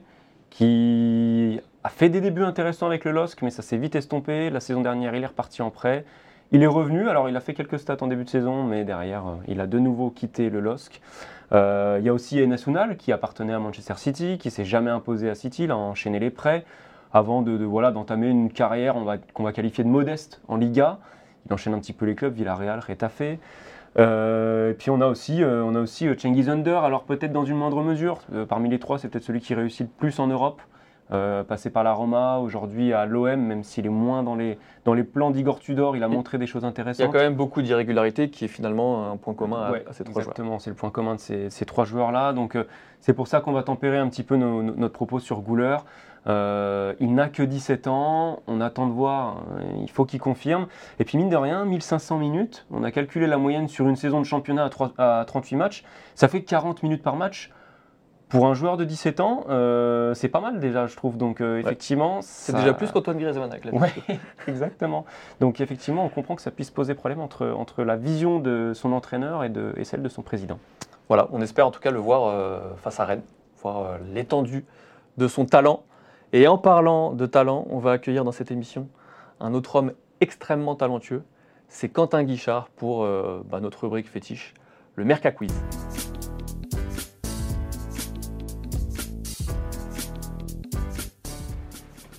qui 0.49 1.61
a 1.85 1.89
fait 1.89 2.09
des 2.09 2.21
débuts 2.21 2.45
intéressants 2.45 2.87
avec 2.87 3.05
le 3.05 3.11
LOSC, 3.11 3.43
mais 3.43 3.51
ça 3.51 3.63
s'est 3.63 3.77
vite 3.77 3.97
estompé. 3.97 4.51
La 4.51 4.61
saison 4.61 4.83
dernière, 4.83 5.15
il 5.15 5.23
est 5.23 5.27
reparti 5.27 5.63
en 5.63 5.71
prêt. 5.71 6.05
Il 6.53 6.63
est 6.63 6.69
revenu, 6.69 7.09
alors 7.09 7.29
il 7.29 7.37
a 7.37 7.41
fait 7.41 7.55
quelques 7.55 7.79
stats 7.79 7.97
en 8.03 8.07
début 8.07 8.25
de 8.25 8.29
saison, 8.29 8.65
mais 8.65 8.85
derrière, 8.85 9.27
euh, 9.27 9.37
il 9.49 9.61
a 9.61 9.67
de 9.67 9.79
nouveau 9.79 10.11
quitté 10.11 10.51
le 10.51 10.61
LOSC. 10.61 11.01
Euh, 11.53 11.97
il 11.99 12.07
y 12.07 12.09
a 12.09 12.13
aussi 12.13 12.39
Enes 12.39 12.57
Unal 12.67 12.97
qui 12.97 13.13
appartenait 13.13 13.53
à 13.53 13.59
Manchester 13.59 13.95
City, 13.97 14.39
qui 14.39 14.51
s'est 14.51 14.65
jamais 14.65 14.91
imposé 14.91 15.29
à 15.29 15.35
City, 15.35 15.65
il 15.65 15.71
a 15.71 15.77
enchaîné 15.77 16.19
les 16.19 16.31
prêts 16.31 16.65
avant 17.13 17.43
de, 17.43 17.53
voilà 17.65 17.91
d'entamer 17.91 18.29
une 18.29 18.51
carrière 18.51 18.95
qu'on 19.35 19.43
va 19.43 19.53
qualifier 19.53 19.85
de 19.85 19.89
modeste 19.89 20.41
en 20.49 20.57
Liga. 20.57 20.99
Il 21.47 21.53
enchaîne 21.53 21.75
un 21.75 21.79
petit 21.79 21.93
peu 21.93 22.07
les 22.07 22.15
clubs, 22.15 22.33
Villarreal, 22.33 22.81
Retafe. 22.81 23.23
Euh, 23.99 24.71
et 24.71 24.75
puis 24.75 24.89
on 24.91 25.01
a 25.03 25.07
aussi, 25.07 25.43
euh, 25.43 25.63
on 25.63 25.75
a 25.75 25.81
aussi 25.81 26.09
Cengiz 26.19 26.49
Under, 26.49 26.85
alors 26.85 27.05
peut-être 27.05 27.33
dans 27.33 27.45
une 27.45 27.57
moindre 27.57 27.83
mesure. 27.83 28.21
Parmi 28.49 28.71
les 28.71 28.79
trois, 28.79 28.99
c'est 28.99 29.09
peut-être 29.09 29.25
celui 29.25 29.41
qui 29.41 29.55
réussit 29.55 29.83
le 29.83 29.93
plus 29.99 30.19
en 30.21 30.29
Europe. 30.29 30.63
Euh, 31.11 31.45
passé 31.45 31.69
par 31.69 31.83
la 31.85 31.93
Roma, 31.93 32.39
aujourd'hui 32.39 32.95
à 32.95 33.05
l'OM, 33.05 33.39
même 33.39 33.65
s'il 33.65 33.85
est 33.85 33.91
moins 33.91 34.23
dans 34.23 34.35
les, 34.35 34.59
dans 34.87 34.95
les 34.95 35.03
plans 35.05 35.31
d'Igor 35.31 35.59
Tudor, 35.59 35.95
il 35.95 36.03
a 36.05 36.09
montré 36.09 36.39
des 36.39 36.47
choses 36.47 36.63
Il 36.63 36.65
y 36.65 36.67
a 36.67 36.71
intéressantes. 36.71 37.13
quand 37.13 37.19
même 37.19 37.35
beaucoup 37.35 37.61
d'irrégularités 37.61 38.31
qui 38.31 38.47
est 38.47 38.49
finalement 38.49 39.11
un 39.11 39.17
point 39.19 39.35
commun 39.35 39.63
à, 39.63 39.71
Ouais, 39.73 39.85
à 39.89 39.93
ces 39.93 40.05
trois 40.05 40.23
joueurs. 40.23 40.33
exactement, 40.33 40.59
c'est 40.59 40.71
le 40.71 40.77
point 40.77 40.89
commun 40.91 41.17
de 41.17 41.21
ces, 41.21 41.51
ces 41.51 41.67
trois 41.67 41.85
joueurs-là. 41.85 42.33
Donc 42.33 42.57
euh, 42.57 42.65
c'est 43.01 43.13
pour 43.13 43.27
ça 43.29 43.41
qu'on 43.41 43.53
va 43.53 43.63
tempérer 43.63 43.99
un 43.99 44.09
petit 44.09 44.23
peu 44.23 44.37
nos- 44.37 44.63
nos- 44.63 44.75
notre 44.75 44.95
propos 44.95 45.19
sur 45.19 45.41
Gouler. 45.43 45.77
Euh, 46.29 46.95
il 47.01 47.15
n'a 47.15 47.29
que 47.29 47.43
17 47.43 47.89
ans, 47.89 48.41
on 48.47 48.61
attend 48.63 48.87
de 48.87 48.93
voir, 48.93 49.43
il 49.83 49.91
faut 49.91 50.05
qu'il 50.07 50.21
confirme. 50.21 50.67
Et 50.99 51.05
puis 51.05 51.19
mine 51.19 51.29
de 51.29 51.37
rien, 51.37 51.65
1500 51.67 52.17
minutes, 52.19 52.65
on 52.71 52.85
a 52.85 52.91
calculé 52.91 53.27
la 53.27 53.37
moyenne 53.39 53.69
sur 53.69 53.87
une 53.89 53.97
saison 53.97 54.21
de 54.21 54.25
championnat 54.25 54.65
à, 54.65 54.71
trois- 54.71 54.93
à 54.99 55.25
38 55.27 55.57
matchs, 55.57 55.85
ça 56.15 56.29
fait 56.29 56.43
40 56.43 56.83
minutes 56.85 57.03
par 57.03 57.17
match. 57.17 57.51
Pour 58.33 58.47
un 58.47 58.55
joueur 58.55 58.79
de 58.79 58.85
17 58.85 59.21
ans, 59.21 59.45
euh, 59.51 60.15
c'est 60.15 60.31
pas 60.31 60.41
mal 60.41 60.59
déjà, 60.59 60.87
je 60.87 60.97
trouve. 60.97 61.19
Donc 61.19 61.43
euh, 61.43 61.59
effectivement, 61.59 62.21
C'est 62.23 62.53
ça- 62.53 62.59
déjà 62.59 62.73
plus 62.73 62.91
qu'Antoine 62.91 63.19
Griezmann 63.19 63.51
avec 63.53 63.67
la 63.67 63.75
Ouais, 63.75 63.93
exactement. 64.49 65.05
Donc 65.41 65.61
effectivement, 65.61 66.07
on 66.07 66.09
comprend 66.09 66.35
que 66.35 66.41
ça 66.41 66.51
puisse 66.51 66.71
poser 66.71 66.95
problème 66.95 67.21
entre, 67.21 67.47
entre 67.49 67.85
la 67.85 67.97
vision 67.97 68.41
de 68.41 68.73
son 68.75 68.93
entraîneur 68.93 69.45
et, 69.45 69.51
de, 69.51 69.75
et 69.77 69.85
celle 69.85 70.03
de 70.03 70.09
son 70.09 70.23
président. 70.23 70.59
Voilà, 71.09 71.29
on 71.31 71.43
espère 71.43 71.67
en 71.67 71.71
tout 71.71 71.81
cas 71.81 71.91
le 71.91 71.99
voir 71.99 72.23
euh, 72.25 72.59
face 72.79 73.01
à 73.01 73.05
Rennes, 73.05 73.23
voir 73.63 73.99
l'étendue 74.15 74.65
de 75.19 75.29
son 75.29 75.45
talent. 75.45 75.83
Et 76.33 76.49
en 76.49 76.57
parlant 76.57 77.13
de 77.13 77.27
talent, 77.27 77.67
on 77.69 77.81
va 77.81 77.93
accueillir 77.93 78.25
dans 78.25 78.33
cette 78.33 78.51
émission 78.51 78.89
un 79.41 79.53
autre 79.53 79.77
homme 79.77 79.93
extrêmement 80.23 80.75
talentueux. 80.75 81.23
C'est 81.69 81.91
Quentin 81.91 82.23
Guichard 82.25 82.69
pour 82.77 83.07
bah, 83.45 83.61
notre 83.61 83.83
rubrique 83.83 84.09
fétiche, 84.09 84.55
le 84.95 85.05
Merca 85.05 85.33
Quiz. 85.33 85.53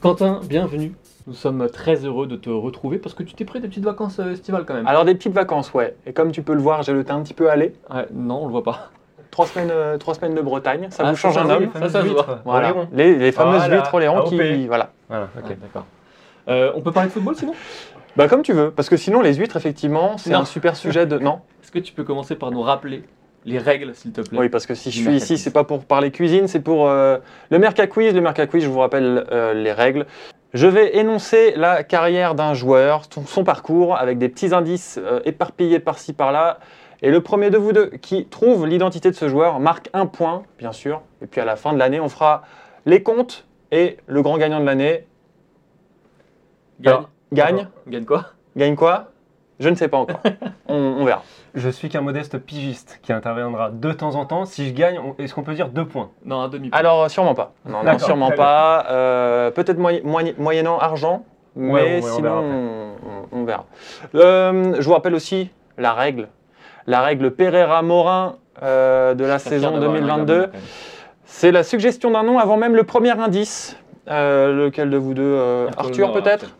Quentin, 0.04 0.42
bienvenue. 0.50 0.92
Nous 1.28 1.34
sommes 1.34 1.70
très 1.70 2.04
heureux 2.04 2.28
de 2.28 2.36
te 2.36 2.50
retrouver 2.50 2.98
parce 2.98 3.16
que 3.16 3.24
tu 3.24 3.36
t'es 3.36 3.46
pris 3.46 3.62
des 3.62 3.70
petites 3.70 3.86
vacances 3.86 4.20
euh, 4.20 4.34
estivales 4.34 4.66
quand 4.66 4.74
même. 4.74 4.86
Alors 4.86 5.06
des 5.06 5.16
petites 5.16 5.32
vacances, 5.32 5.74
ouais. 5.74 5.96
Et 6.06 6.12
comme 6.12 6.34
tu 6.34 6.42
peux 6.42 6.54
le 6.54 6.60
voir, 6.60 6.84
j'ai 6.84 6.92
le 6.92 7.06
teint 7.06 7.16
un 7.16 7.22
petit 7.22 7.34
peu 7.34 7.50
allé. 7.50 7.74
Ouais, 7.90 8.06
non, 8.14 8.42
on 8.42 8.48
le 8.48 8.52
voit 8.52 8.66
pas. 8.66 8.90
Trois 9.32 9.48
semaines, 9.48 9.70
euh, 9.72 9.98
trois 9.98 10.14
semaines 10.14 10.36
de 10.36 10.42
Bretagne, 10.42 10.88
ça 10.90 11.04
Ah, 11.06 11.12
vous 11.12 11.16
change 11.16 11.38
un 11.38 11.50
homme. 11.50 11.70
ça, 11.72 11.88
ça 11.88 12.02
se 12.02 12.08
voit. 12.08 12.42
Voilà. 12.44 12.74
Les, 12.92 13.16
les 13.16 13.32
fameuses 13.32 13.60
Voilà, 13.60 13.78
huîtres 13.78 13.94
Oléron 13.94 14.24
qui, 14.24 14.68
voilà. 14.68 14.92
Voilà, 15.08 15.30
Ok, 15.38 15.58
d'accord. 15.62 15.86
Euh, 16.50 16.74
on 16.76 16.82
peut 16.82 16.92
parler 16.92 17.08
de 17.08 17.14
football 17.14 17.38
sinon 17.38 17.54
Bah 18.18 18.28
comme 18.28 18.42
tu 18.42 18.52
veux, 18.52 18.72
parce 18.72 18.90
que 18.90 18.98
sinon 18.98 19.22
les 19.22 19.36
huîtres, 19.36 19.56
effectivement, 19.56 20.18
c'est 20.18 20.34
un 20.34 20.44
super 20.44 20.76
sujet 20.76 21.06
de. 21.06 21.18
Non? 21.18 21.40
Est-ce 21.64 21.72
que 21.72 21.80
tu 21.80 21.94
peux 21.94 22.04
commencer 22.04 22.36
par 22.36 22.52
nous 22.52 22.62
rappeler 22.62 23.06
les 23.46 23.58
règles, 23.58 23.94
s'il 23.96 24.12
te 24.12 24.22
plaît 24.22 24.40
Oui, 24.40 24.50
parce 24.50 24.66
que 24.66 24.74
si 24.74 24.92
je 24.92 25.02
suis 25.02 25.16
ici, 25.16 25.38
c'est 25.38 25.52
pas 25.52 25.64
pour 25.64 25.86
parler 25.86 26.12
cuisine, 26.12 26.48
c'est 26.48 26.62
pour 26.62 26.88
euh, 26.90 27.18
le 27.50 27.60
Merca 27.60 27.88
Quiz. 27.88 28.14
Le 28.14 28.22
Merca 28.22 28.48
Quiz, 28.48 28.64
je 28.64 28.70
vous 28.70 28.80
rappelle 28.80 29.26
euh, 29.32 29.54
les 29.54 29.72
règles. 29.72 30.06
Je 30.54 30.68
vais 30.68 30.98
énoncer 30.98 31.54
la 31.56 31.84
carrière 31.84 32.36
d'un 32.36 32.54
joueur, 32.54 33.04
son, 33.12 33.26
son 33.26 33.44
parcours, 33.44 33.98
avec 33.98 34.18
des 34.18 34.30
petits 34.30 34.54
indices 34.54 35.00
euh, 35.04 35.20
éparpillés 35.26 35.80
par-ci 35.80 36.14
par-là. 36.14 36.60
Et 37.02 37.10
le 37.10 37.22
premier 37.22 37.50
de 37.50 37.58
vous 37.58 37.74
deux 37.74 37.88
qui 38.02 38.26
trouve 38.26 38.66
l'identité 38.66 39.10
de 39.10 39.16
ce 39.16 39.28
joueur 39.28 39.60
marque 39.60 39.90
un 39.94 40.06
point, 40.06 40.44
bien 40.58 40.72
sûr. 40.72 41.02
Et 41.22 41.28
puis 41.28 41.42
à 41.42 41.46
la 41.46 41.56
fin 41.56 41.74
de 41.74 41.80
l'année, 41.80 42.00
on 42.00 42.08
fera 42.08 42.44
les 42.86 43.04
comptes 43.04 43.46
et 43.72 43.98
le 44.08 44.22
grand 44.22 44.38
gagnant 44.38 44.60
de 44.60 44.66
l'année 44.66 45.06
gagne. 47.34 47.68
Gagne 47.88 48.06
quoi? 48.06 48.26
Gagne 48.56 48.76
quoi? 48.76 49.13
Je 49.60 49.70
ne 49.70 49.76
sais 49.76 49.88
pas 49.88 49.98
encore. 49.98 50.20
on, 50.68 50.76
on 50.76 51.06
verra. 51.06 51.24
Je 51.56 51.70
suis 51.70 51.88
qu'un 51.90 52.02
modeste 52.02 52.38
pigiste 52.40 53.00
qui 53.04 53.14
interviendra 53.14 53.70
de 53.72 53.92
temps 53.92 54.16
en 54.16 54.26
temps. 54.26 54.46
Si 54.46 54.68
je 54.68 54.74
gagne, 54.74 55.00
on- 55.00 55.16
est-ce 55.22 55.34
qu'on 55.36 55.44
peut 55.44 55.54
dire 55.54 55.70
deux 55.70 55.86
points? 55.86 56.10
Non, 56.26 56.42
un 56.42 56.48
demi-point. 56.50 56.78
Alors, 56.80 57.10
sûrement 57.12 57.36
pas. 57.36 57.54
Non, 57.66 57.78
non, 57.80 57.84
D'accord, 57.84 58.02
sûrement 58.02 58.28
très 58.28 58.36
bien. 58.38 58.44
pas. 58.46 58.86
Euh, 58.90 59.52
Peut-être 59.52 59.78
moy- 59.78 60.02
moy- 60.04 60.34
moyennant 60.38 60.80
argent, 60.80 61.24
mais 61.56 61.72
Ouais, 61.72 61.82
ouais, 61.82 62.00
on 62.04 62.08
sinon, 62.08 62.22
verra 62.22 62.38
après. 62.40 62.50
on, 62.52 63.38
on- 63.38 63.40
on 63.42 63.44
verra. 63.46 63.66
Euh, 64.16 64.76
je 64.80 64.86
vous 64.88 64.94
rappelle 64.94 65.14
aussi 65.16 65.50
la 65.78 65.94
règle. 65.94 66.28
la 66.88 67.02
règle 67.02 67.32
Pereira-Morin 67.32 68.36
euh, 68.64 69.14
de 69.14 69.24
la 69.24 69.38
Je 69.38 69.44
serais 69.44 69.50
fier 69.60 69.60
saison 69.70 69.78
d'avoir 69.80 69.92
un 69.92 70.00
2022. 70.02 70.34
Gamon, 70.34 70.46
quand 70.48 70.54
même. 70.54 70.62
C'est 71.26 71.52
la 71.52 71.64
suggestion 71.64 72.12
d'un 72.12 72.24
nom 72.24 72.40
avant 72.40 72.58
même 72.58 72.76
le 72.76 72.84
premier 72.84 73.12
indice. 73.12 73.78
Euh, 74.10 74.66
lequel 74.66 74.90
de 74.90 74.98
vous 74.98 75.14
deux 75.14 75.22
euh, 75.24 75.68
Arthur. 75.78 76.12
peut-être? 76.12 76.56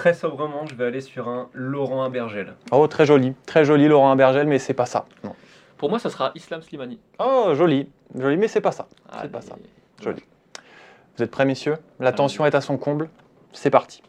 Très 0.00 0.14
sobrement, 0.14 0.64
je 0.64 0.74
vais 0.74 0.86
aller 0.86 1.02
sur 1.02 1.28
un 1.28 1.50
Laurent 1.52 2.02
Abergel. 2.02 2.54
Oh, 2.70 2.86
très 2.86 3.04
joli. 3.04 3.34
Très 3.44 3.66
joli, 3.66 3.86
Laurent 3.86 4.16
Bergel, 4.16 4.46
mais 4.46 4.58
c'est 4.58 4.72
pas 4.72 4.86
ça. 4.86 5.04
Non. 5.22 5.34
Pour 5.76 5.90
moi, 5.90 5.98
ça 5.98 6.08
sera 6.08 6.32
Islam 6.34 6.62
Slimani. 6.62 6.98
Oh, 7.18 7.50
joli. 7.52 7.86
Joli, 8.18 8.38
mais 8.38 8.48
c'est 8.48 8.62
pas 8.62 8.72
ça. 8.72 8.88
Allez. 9.10 9.28
pas 9.28 9.42
ça. 9.42 9.56
Joli. 10.02 10.22
Vous 11.14 11.22
êtes 11.22 11.30
prêts, 11.30 11.44
messieurs? 11.44 11.76
La 11.98 12.12
tension 12.12 12.46
est 12.46 12.54
à 12.54 12.62
son 12.62 12.78
comble. 12.78 13.10
C'est 13.52 13.68
parti. 13.68 14.02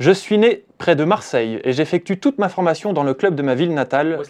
Je 0.00 0.10
suis 0.10 0.38
né 0.38 0.64
près 0.76 0.96
de 0.96 1.04
Marseille 1.04 1.60
et 1.62 1.70
j'effectue 1.70 2.18
toute 2.18 2.38
ma 2.38 2.48
formation 2.48 2.92
dans 2.92 3.04
le 3.04 3.14
club 3.14 3.36
de 3.36 3.42
ma 3.42 3.54
ville 3.54 3.74
natale, 3.74 4.20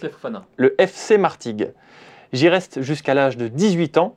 le 0.57 0.79
FC 0.79 1.17
Martigues. 1.17 1.71
J'y 2.33 2.49
reste 2.49 2.83
jusqu'à 2.83 3.15
l'âge 3.15 3.35
de 3.35 3.47
18 3.47 3.97
ans. 3.97 4.15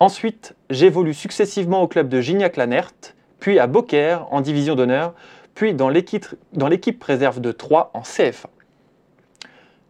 Ensuite, 0.00 0.56
j'évolue 0.70 1.12
successivement 1.12 1.82
au 1.82 1.88
club 1.88 2.08
de 2.08 2.22
Gignac-Lanert, 2.22 3.12
puis 3.38 3.58
à 3.58 3.66
Beaucaire 3.66 4.26
en 4.30 4.40
division 4.40 4.74
d'honneur, 4.74 5.14
puis 5.58 5.74
dans 5.74 5.88
l'équipe 5.88 6.24
dans 6.52 6.68
l'équipe 6.68 7.02
réserve 7.02 7.40
de 7.40 7.50
Troyes 7.50 7.90
en 7.92 8.02
CF1. 8.02 8.46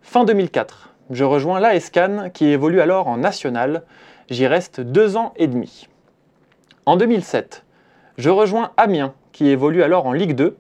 Fin 0.01 0.25
2004, 0.25 0.95
je 1.11 1.25
rejoins 1.25 1.61
l'AS 1.61 1.91
Cannes 1.91 2.31
qui 2.33 2.47
évolue 2.47 2.81
alors 2.81 3.07
en 3.07 3.19
national. 3.19 3.83
J'y 4.31 4.47
reste 4.47 4.81
deux 4.81 5.19
ans 5.19 5.35
et 5.37 5.47
demi. 5.47 5.87
En 6.87 6.97
2007, 6.97 7.67
je 8.17 8.31
rejoins 8.31 8.71
Amiens 8.79 9.13
qui 9.33 9.51
évolue 9.51 9.83
alors 9.83 10.07
en 10.07 10.15
Ligue 10.15 10.35
2. 10.35 10.57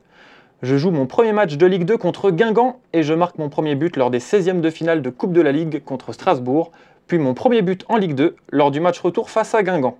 Je 0.60 0.76
joue 0.76 0.90
mon 0.90 1.06
premier 1.06 1.32
match 1.32 1.56
de 1.56 1.64
Ligue 1.64 1.86
2 1.86 1.96
contre 1.96 2.30
Guingamp 2.30 2.78
et 2.92 3.02
je 3.02 3.14
marque 3.14 3.38
mon 3.38 3.48
premier 3.48 3.76
but 3.76 3.96
lors 3.96 4.10
des 4.10 4.20
16e 4.20 4.60
de 4.60 4.68
finale 4.68 5.00
de 5.00 5.08
Coupe 5.08 5.32
de 5.32 5.40
la 5.40 5.52
Ligue 5.52 5.82
contre 5.84 6.12
Strasbourg, 6.12 6.70
puis 7.06 7.16
mon 7.16 7.32
premier 7.32 7.62
but 7.62 7.82
en 7.88 7.96
Ligue 7.96 8.14
2 8.14 8.36
lors 8.50 8.70
du 8.70 8.80
match 8.80 9.00
retour 9.00 9.30
face 9.30 9.54
à 9.54 9.62
Guingamp. 9.62 9.96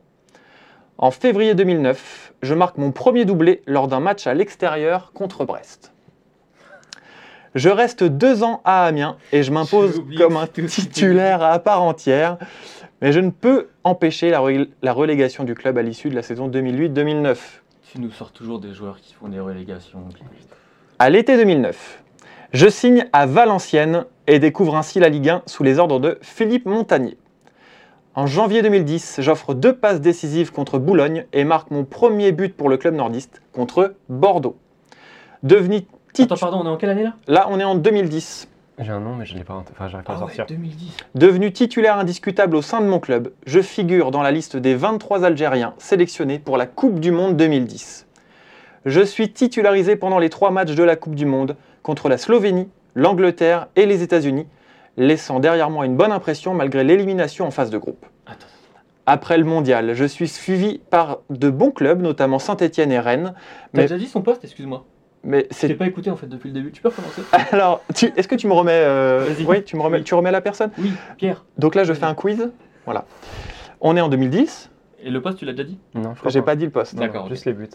En 1.01 1.13
février 1.13 1.55
2009, 1.55 2.35
je 2.43 2.55
marque 2.55 2.77
mon 2.77 2.91
premier 2.91 3.25
doublé 3.25 3.63
lors 3.67 3.87
d'un 3.87 4.01
match 4.01 4.27
à 4.27 4.35
l'extérieur 4.35 5.13
contre 5.15 5.45
Brest. 5.45 5.93
Je 7.55 7.69
reste 7.69 8.03
deux 8.03 8.43
ans 8.43 8.61
à 8.65 8.85
Amiens 8.85 9.17
et 9.31 9.45
je 9.45 9.53
m'impose 9.53 10.03
comme 10.17 10.37
un 10.37 10.49
titulaire 10.49 11.41
à 11.41 11.61
part 11.61 11.83
entière, 11.83 12.37
mais 13.01 13.13
je 13.13 13.21
ne 13.21 13.31
peux 13.31 13.69
empêcher 13.85 14.31
la 14.31 14.93
relégation 14.93 15.45
du 15.45 15.55
club 15.55 15.79
à 15.79 15.83
l'issue 15.83 16.11
de 16.11 16.17
la 16.17 16.23
saison 16.23 16.49
2008-2009. 16.49 17.37
Tu 17.93 18.01
nous 18.01 18.11
sors 18.11 18.33
toujours 18.33 18.59
des 18.59 18.75
joueurs 18.75 19.01
qui 19.01 19.15
font 19.15 19.29
des 19.29 19.39
relégations. 19.39 20.01
À 20.99 21.11
l'été 21.11 21.37
2009, 21.37 22.03
je 22.53 22.69
signe 22.69 23.07
à 23.13 23.25
Valenciennes 23.25 24.05
et 24.27 24.41
découvre 24.41 24.77
ainsi 24.77 24.99
la 24.99 25.09
Ligue 25.09 25.29
1 25.29 25.43
sous 25.47 25.63
les 25.63 25.79
ordres 25.79 26.01
de 26.01 26.19
Philippe 26.23 26.67
Montagnier. 26.67 27.17
En 28.19 28.27
janvier 28.27 28.63
2010, 28.63 29.19
j'offre 29.21 29.55
deux 29.55 29.77
passes 29.77 30.01
décisives 30.01 30.51
contre 30.51 30.81
Boulogne 30.81 31.27
et 31.33 31.45
marque 31.45 31.71
mon 31.71 31.85
premier 31.85 32.33
but 32.33 32.53
pour 32.53 32.69
le 32.69 32.77
club 32.77 32.97
nordiste 32.97 33.43
contre 33.53 33.95
Bordeaux. 34.09 34.57
Devenu 35.45 35.83
titu- 36.13 36.25
Attends, 36.25 36.37
pardon, 36.37 36.63
on 36.63 36.67
est 36.67 36.69
en 36.69 36.77
quelle 36.77 36.91
année 36.91 37.05
là? 37.05 37.15
Là, 37.29 37.47
on 37.49 37.61
est 37.61 37.65
en 37.65 37.77
2010. 37.77 38.49
J'ai 38.81 38.91
un 38.91 38.99
nom, 38.99 39.15
mais 39.15 39.25
je 39.25 39.37
l'ai 39.37 39.45
pas. 39.45 39.55
Enfin, 39.55 39.87
j'arrive 39.87 40.05
pas 40.05 40.15
à 40.15 40.17
le 40.17 40.21
sortir. 40.23 40.47
2010. 40.47 40.97
Devenu 41.15 41.53
titulaire 41.53 41.97
indiscutable 41.97 42.57
au 42.57 42.61
sein 42.63 42.81
de 42.81 42.87
mon 42.87 42.99
club, 42.99 43.31
je 43.47 43.61
figure 43.61 44.11
dans 44.11 44.23
la 44.23 44.33
liste 44.33 44.57
des 44.57 44.75
23 44.75 45.25
Algériens 45.25 45.75
sélectionnés 45.79 46.41
pour 46.41 46.57
la 46.57 46.67
Coupe 46.67 46.99
du 46.99 47.13
Monde 47.13 47.37
2010. 47.37 48.09
Je 48.85 49.01
suis 49.01 49.33
titularisé 49.33 49.95
pendant 49.95 50.19
les 50.19 50.29
trois 50.29 50.51
matchs 50.51 50.75
de 50.75 50.83
la 50.83 50.97
Coupe 50.97 51.15
du 51.15 51.25
Monde 51.25 51.55
contre 51.85 52.09
la 52.09 52.19
Slovénie, 52.19 52.67
l'Angleterre 52.97 53.69
et 53.77 53.87
les 53.87 54.03
États-Unis, 54.03 54.49
laissant 54.99 55.41
derrière 55.41 55.71
moi 55.71 55.87
une 55.87 55.97
bonne 55.97 56.13
impression 56.13 56.53
malgré 56.53 56.85
l'élimination 56.85 57.47
en 57.47 57.51
phase 57.51 57.71
de 57.71 57.79
groupe. 57.79 58.05
Attends. 58.27 58.47
Après 59.07 59.39
le 59.39 59.45
mondial, 59.45 59.95
je 59.95 60.05
suis 60.05 60.29
suivi 60.29 60.81
par 60.91 61.21
de 61.31 61.49
bons 61.49 61.71
clubs, 61.71 62.03
notamment 62.03 62.39
Saint-Etienne 62.39 62.93
et 62.93 62.99
Rennes. 63.01 63.33
T'as 63.35 63.39
Mais- 63.73 63.83
déjà 63.85 63.97
dit 63.97 64.07
son 64.07 64.21
poste, 64.21 64.45
excuse-moi. 64.45 64.85
Mais 65.25 65.47
c'est 65.51 65.75
pas 65.75 65.87
écouté 65.87 66.11
en 66.11 66.17
fait 66.17 66.27
depuis 66.27 66.49
le 66.49 66.55
début. 66.55 66.71
Tu 66.73 66.83
peux 66.83 66.89
recommencer? 66.89 67.23
Alors, 67.53 67.83
tu- 67.95 68.13
est-ce 68.17 68.29
que 68.29 68.35
tu 68.35 68.47
me 68.47 68.53
remets 68.53 68.73
euh, 68.75 69.25
Vas-y. 69.29 69.47
Oui, 69.47 69.65
tu 69.65 69.77
me 69.77 69.83
remets, 69.83 69.99
Oui. 69.99 70.05
tu 70.05 70.15
remets 70.15 70.31
la 70.31 70.41
personne? 70.41 70.71
Oui, 70.79 70.93
Pierre. 71.17 71.45
Donc 71.57 71.75
là, 71.75 71.85
je 71.85 71.93
fais 71.93 72.05
un 72.05 72.15
quiz. 72.15 72.51
Voilà. 72.85 73.05
On 73.81 73.97
est 73.97 74.01
en 74.01 74.09
2010. 74.09 74.71
Et 75.03 75.11
le 75.11 75.21
poste, 75.23 75.39
tu 75.39 75.45
l'as 75.45 75.53
déjà 75.53 75.65
dit? 75.69 75.79
Non, 75.95 76.15
je 76.23 76.29
J'ai 76.29 76.43
pas 76.43 76.55
dit 76.57 76.65
le 76.67 76.71
poste. 76.71 76.95
D'accord. 76.97 77.29
Juste 77.29 77.47
les 77.47 77.53
buts. 77.53 77.69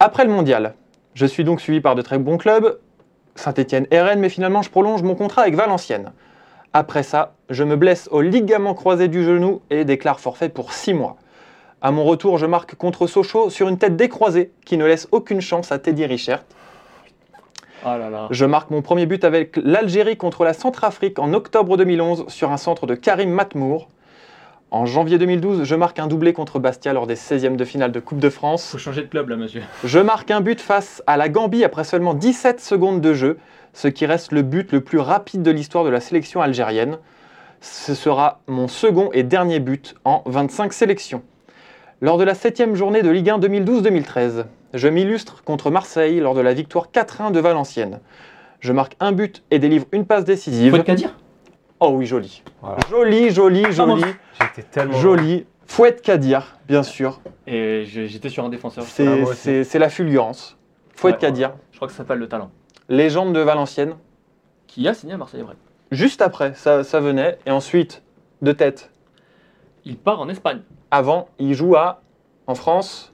Après 0.00 0.24
le 0.24 0.30
mondial, 0.30 0.74
je 1.14 1.26
suis 1.26 1.44
donc 1.44 1.60
suivi 1.60 1.80
par 1.80 1.94
de 1.94 2.02
très 2.02 2.18
bons 2.18 2.36
clubs, 2.38 2.78
Saint-Etienne 3.34 3.86
et 3.90 4.00
Rennes, 4.00 4.20
mais 4.20 4.28
finalement 4.28 4.62
je 4.62 4.70
prolonge 4.70 5.02
mon 5.02 5.14
contrat 5.14 5.42
avec 5.42 5.54
Valenciennes. 5.54 6.12
Après 6.72 7.02
ça, 7.02 7.34
je 7.50 7.64
me 7.64 7.76
blesse 7.76 8.08
au 8.10 8.22
ligament 8.22 8.74
croisé 8.74 9.08
du 9.08 9.24
genou 9.24 9.60
et 9.70 9.84
déclare 9.84 10.20
forfait 10.20 10.48
pour 10.48 10.72
6 10.72 10.94
mois. 10.94 11.16
À 11.82 11.90
mon 11.90 12.04
retour, 12.04 12.38
je 12.38 12.46
marque 12.46 12.76
contre 12.76 13.06
Sochaux 13.06 13.50
sur 13.50 13.68
une 13.68 13.76
tête 13.76 13.96
décroisée 13.96 14.52
qui 14.64 14.76
ne 14.76 14.86
laisse 14.86 15.08
aucune 15.10 15.40
chance 15.40 15.72
à 15.72 15.78
Teddy 15.78 16.06
Richert. 16.06 16.44
Ah 17.84 17.98
là 17.98 18.08
là. 18.08 18.28
Je 18.30 18.44
marque 18.44 18.70
mon 18.70 18.80
premier 18.80 19.06
but 19.06 19.24
avec 19.24 19.56
l'Algérie 19.56 20.16
contre 20.16 20.44
la 20.44 20.52
Centrafrique 20.52 21.18
en 21.18 21.34
octobre 21.34 21.76
2011 21.76 22.26
sur 22.28 22.52
un 22.52 22.56
centre 22.56 22.86
de 22.86 22.94
Karim 22.94 23.30
Matmour. 23.30 23.88
En 24.74 24.86
janvier 24.86 25.18
2012, 25.18 25.64
je 25.64 25.74
marque 25.74 25.98
un 25.98 26.06
doublé 26.06 26.32
contre 26.32 26.58
Bastia 26.58 26.94
lors 26.94 27.06
des 27.06 27.14
16e 27.14 27.56
de 27.56 27.64
finale 27.66 27.92
de 27.92 28.00
Coupe 28.00 28.20
de 28.20 28.30
France. 28.30 28.70
Faut 28.70 28.78
changer 28.78 29.02
de 29.02 29.06
club 29.06 29.28
là, 29.28 29.36
monsieur. 29.36 29.60
Je 29.84 29.98
marque 29.98 30.30
un 30.30 30.40
but 30.40 30.62
face 30.62 31.02
à 31.06 31.18
la 31.18 31.28
Gambie 31.28 31.62
après 31.62 31.84
seulement 31.84 32.14
17 32.14 32.58
secondes 32.58 33.02
de 33.02 33.12
jeu, 33.12 33.36
ce 33.74 33.88
qui 33.88 34.06
reste 34.06 34.32
le 34.32 34.40
but 34.40 34.72
le 34.72 34.80
plus 34.80 34.98
rapide 34.98 35.42
de 35.42 35.50
l'histoire 35.50 35.84
de 35.84 35.90
la 35.90 36.00
sélection 36.00 36.40
algérienne. 36.40 36.96
Ce 37.60 37.94
sera 37.94 38.40
mon 38.46 38.66
second 38.66 39.10
et 39.12 39.24
dernier 39.24 39.60
but 39.60 39.94
en 40.06 40.22
25 40.24 40.72
sélections. 40.72 41.22
Lors 42.00 42.16
de 42.16 42.24
la 42.24 42.32
7 42.32 42.74
journée 42.74 43.02
de 43.02 43.10
Ligue 43.10 43.28
1 43.28 43.40
2012-2013, 43.40 44.46
je 44.72 44.88
m'illustre 44.88 45.44
contre 45.44 45.70
Marseille 45.70 46.18
lors 46.18 46.34
de 46.34 46.40
la 46.40 46.54
victoire 46.54 46.88
4-1 46.90 47.30
de 47.30 47.40
Valenciennes. 47.40 48.00
Je 48.60 48.72
marque 48.72 48.96
un 49.00 49.12
but 49.12 49.42
et 49.50 49.58
délivre 49.58 49.84
une 49.92 50.06
passe 50.06 50.24
décisive. 50.24 50.74
Faut 50.74 50.82
qu'à 50.82 50.94
dire 50.94 51.14
Oh 51.84 51.90
oui, 51.96 52.06
joli. 52.06 52.42
Voilà. 52.60 52.78
Joli, 52.88 53.30
joli, 53.30 53.64
joli, 53.72 54.04
J'étais 54.40 54.62
tellement. 54.62 54.96
joli. 54.98 55.46
Fouette 55.66 56.00
Kadir, 56.00 56.56
bien 56.68 56.84
sûr. 56.84 57.20
Et 57.46 57.82
j'étais 57.86 58.28
sur 58.28 58.44
un 58.44 58.48
défenseur. 58.50 58.84
C'est 58.84 59.22
aussi. 59.24 59.64
c'est- 59.64 59.78
la 59.80 59.88
fulgurance. 59.88 60.56
Fouette 60.94 61.14
Ouais. 61.16 61.20
Kadir. 61.20 61.54
Je 61.72 61.76
crois 61.78 61.88
que 61.88 61.92
ça 61.92 61.98
s'appelle 61.98 62.18
le 62.18 62.28
talent. 62.28 62.50
légende 62.88 63.34
de 63.34 63.40
Valenciennes. 63.40 63.96
Qui 64.68 64.86
a 64.86 64.94
signé 64.94 65.14
à 65.14 65.16
Marseille 65.16 65.40
après. 65.40 65.56
Juste 65.90 66.22
après, 66.22 66.54
ça, 66.54 66.84
ça 66.84 67.00
venait. 67.00 67.38
Et 67.46 67.50
ensuite, 67.50 68.02
de 68.42 68.52
tête. 68.52 68.90
Il 69.84 69.96
part 69.98 70.20
en 70.20 70.28
Espagne. 70.28 70.60
Avant, 70.92 71.28
il 71.40 71.54
joue 71.54 71.74
à, 71.74 72.00
en 72.46 72.54
France. 72.54 73.12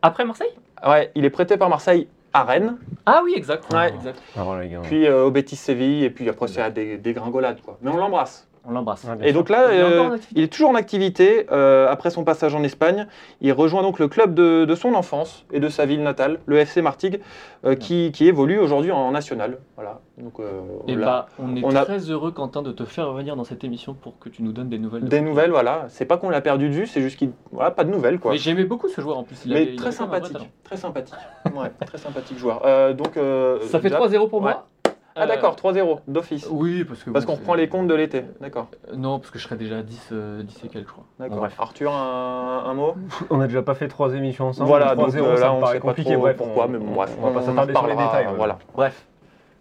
Après 0.00 0.24
Marseille? 0.24 0.50
Ouais, 0.86 1.10
il 1.14 1.24
est 1.24 1.30
prêté 1.30 1.56
par 1.58 1.68
Marseille 1.68 2.08
à 2.32 2.44
Rennes, 2.44 2.76
Ah 3.06 3.20
oui, 3.24 3.32
exact. 3.36 3.72
Ouais. 3.72 3.88
exact. 3.94 4.20
Ah, 4.36 4.42
voilà, 4.44 4.64
les 4.64 4.70
gars. 4.70 4.80
puis 4.82 5.06
euh, 5.06 5.24
au 5.24 5.30
Betis 5.30 5.56
Séville, 5.56 6.04
et 6.04 6.10
puis 6.10 6.28
après, 6.28 6.48
c'est 6.48 6.60
à 6.60 6.70
des, 6.70 6.98
des 6.98 7.12
gringolades. 7.12 7.60
Quoi. 7.62 7.78
Mais 7.82 7.90
on 7.90 7.96
l'embrasse. 7.96 8.47
On 8.68 8.72
l'embrasse. 8.72 9.04
Ouais, 9.04 9.28
Et 9.28 9.32
donc 9.32 9.48
là, 9.48 9.72
Il 9.72 9.80
euh, 9.80 10.16
il 10.34 10.42
est 10.42 10.52
toujours 10.52 10.68
en 10.70 10.74
activité. 10.74 11.46
euh, 11.50 11.88
après 11.88 12.10
son 12.10 12.22
passage 12.22 12.54
en 12.54 12.62
Espagne, 12.62 13.06
il 13.40 13.50
rejoint 13.52 13.82
donc 13.82 13.98
le 13.98 14.08
club 14.08 14.34
de, 14.34 14.66
de 14.66 14.74
son 14.74 14.94
enfance 14.94 15.46
et 15.52 15.58
de 15.60 15.68
sa 15.70 15.86
ville 15.86 16.02
natale, 16.02 16.38
le 16.46 16.58
FC 16.58 16.82
Martigues, 16.82 17.20
euh, 17.64 17.74
qui, 17.74 18.12
qui 18.12 18.26
évolue 18.28 18.58
aujourd'hui 18.58 18.92
en 18.92 19.10
national. 19.10 19.58
Voilà. 19.76 20.00
Donc, 20.18 20.38
euh, 20.40 20.60
Et 20.86 20.94
là, 20.94 21.06
bah, 21.06 21.26
on 21.38 21.56
est 21.56 21.64
on 21.64 21.74
a- 21.74 21.84
très 21.84 21.98
heureux, 22.10 22.30
Quentin, 22.30 22.60
de 22.62 22.72
te 22.72 22.84
faire 22.84 23.08
revenir 23.08 23.36
dans 23.36 23.44
cette 23.44 23.64
émission 23.64 23.94
pour 23.94 24.18
que 24.18 24.28
tu 24.28 24.42
nous 24.42 24.52
donnes 24.52 24.68
des 24.68 24.78
nouvelles. 24.78 25.04
de 25.04 25.08
des 25.08 25.20
nouvelles, 25.22 25.50
voilà. 25.50 25.86
C'est 25.88 26.04
pas 26.04 26.18
qu'on 26.18 26.28
l'a 26.28 26.40
perdu 26.42 26.68
de 26.68 26.74
vue, 26.74 26.86
c'est 26.86 27.00
juste 27.00 27.16
qu'il, 27.18 27.30
voilà, 27.52 27.70
pas 27.70 27.84
de 27.84 27.90
nouvelles, 27.90 28.18
quoi. 28.20 28.32
Mais 28.32 28.38
j'aimais 28.38 28.64
beaucoup 28.64 28.88
ce 28.88 29.00
joueur 29.00 29.16
en 29.18 29.22
plus. 29.22 29.40
Il 29.46 29.52
Mais 29.54 29.62
avait- 29.62 29.76
très 29.76 29.86
un 30.02 30.06
vrai 30.06 30.20
sympathique, 30.20 30.50
très 30.64 30.76
sympathique. 30.76 31.14
Ouais, 31.56 31.70
très 31.86 31.98
sympathique 31.98 32.38
joueur. 32.38 32.62
Euh, 32.66 32.92
donc, 32.92 33.16
euh, 33.16 33.60
Ça 33.62 33.78
fait 33.80 33.88
déjà- 33.88 33.96
3-0 33.96 34.28
pour 34.28 34.40
Ouais. 34.42 34.52
moi. 34.52 34.66
Ah 35.16 35.26
d'accord, 35.26 35.56
3-0 35.56 35.98
d'office. 36.06 36.46
Oui, 36.50 36.84
parce 36.84 37.02
que. 37.02 37.10
Parce 37.10 37.24
qu'on 37.24 37.34
reprend 37.34 37.54
les 37.54 37.68
comptes 37.68 37.88
de 37.88 37.94
l'été. 37.94 38.24
D'accord. 38.40 38.68
Euh, 38.92 38.96
Non, 38.96 39.18
parce 39.18 39.30
que 39.32 39.38
je 39.38 39.44
serais 39.44 39.56
déjà 39.56 39.78
à 39.78 39.82
10, 39.82 40.10
euh, 40.12 40.42
10 40.44 40.64
et 40.64 40.68
quelques, 40.68 40.86
je 40.86 40.92
crois. 40.92 41.04
D'accord. 41.18 41.38
Bon. 41.40 41.48
Arthur, 41.58 41.92
un, 41.92 42.64
un 42.66 42.74
mot? 42.74 42.94
On 43.30 43.40
a 43.40 43.46
déjà 43.48 43.62
pas 43.62 43.74
fait 43.74 43.88
trois 43.88 44.14
émissions 44.14 44.46
ensemble. 44.48 44.68
Voilà, 44.68 44.94
3-0, 44.94 44.96
donc 44.96 45.14
euh, 45.16 45.36
ça 45.36 45.42
là 45.46 45.50
me 45.52 45.56
on 45.56 45.60
paraît 45.60 45.80
compliqué. 45.80 46.12
trop 46.12 46.20
bref, 46.20 46.36
pourquoi, 46.36 46.66
on- 46.66 46.68
mais 46.68 46.78
bon, 46.78 46.92
bref, 46.94 47.16
on 47.20 47.26
va 47.30 47.40
pas 47.40 47.42
s'attarder 47.46 47.72
sur 47.74 47.86
les 47.86 47.96
détails. 47.96 48.28
Voilà. 48.36 48.58
Bref. 48.74 49.06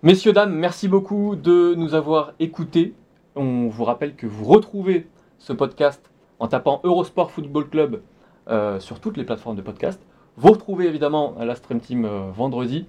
Messieurs, 0.04 0.32
dames, 0.34 0.54
merci 0.54 0.88
beaucoup 0.88 1.36
de 1.36 1.74
nous 1.76 1.96
avoir 1.96 2.34
écoutés. 2.40 2.94
On 3.36 3.68
vous 3.68 3.84
rappelle 3.84 4.16
que 4.16 4.28
vous 4.28 4.46
retrouvez 4.46 5.08
ce 5.40 5.54
podcast 5.54 6.12
en 6.40 6.48
tapant 6.48 6.82
Eurosport 6.84 7.32
Football 7.32 7.68
Club 7.70 8.02
euh, 8.50 8.80
sur 8.80 9.00
toutes 9.00 9.18
les 9.18 9.24
plateformes 9.24 9.56
de 9.56 9.62
podcast. 9.64 10.00
Vous 10.38 10.52
retrouvez 10.52 10.86
évidemment 10.86 11.34
la 11.40 11.56
Stream 11.56 11.80
Team 11.80 12.06
euh, 12.06 12.30
vendredi. 12.32 12.86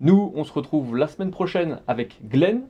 Nous, 0.00 0.32
on 0.34 0.44
se 0.44 0.52
retrouve 0.52 0.96
la 0.96 1.06
semaine 1.08 1.30
prochaine 1.30 1.80
avec 1.86 2.18
Glenn. 2.28 2.62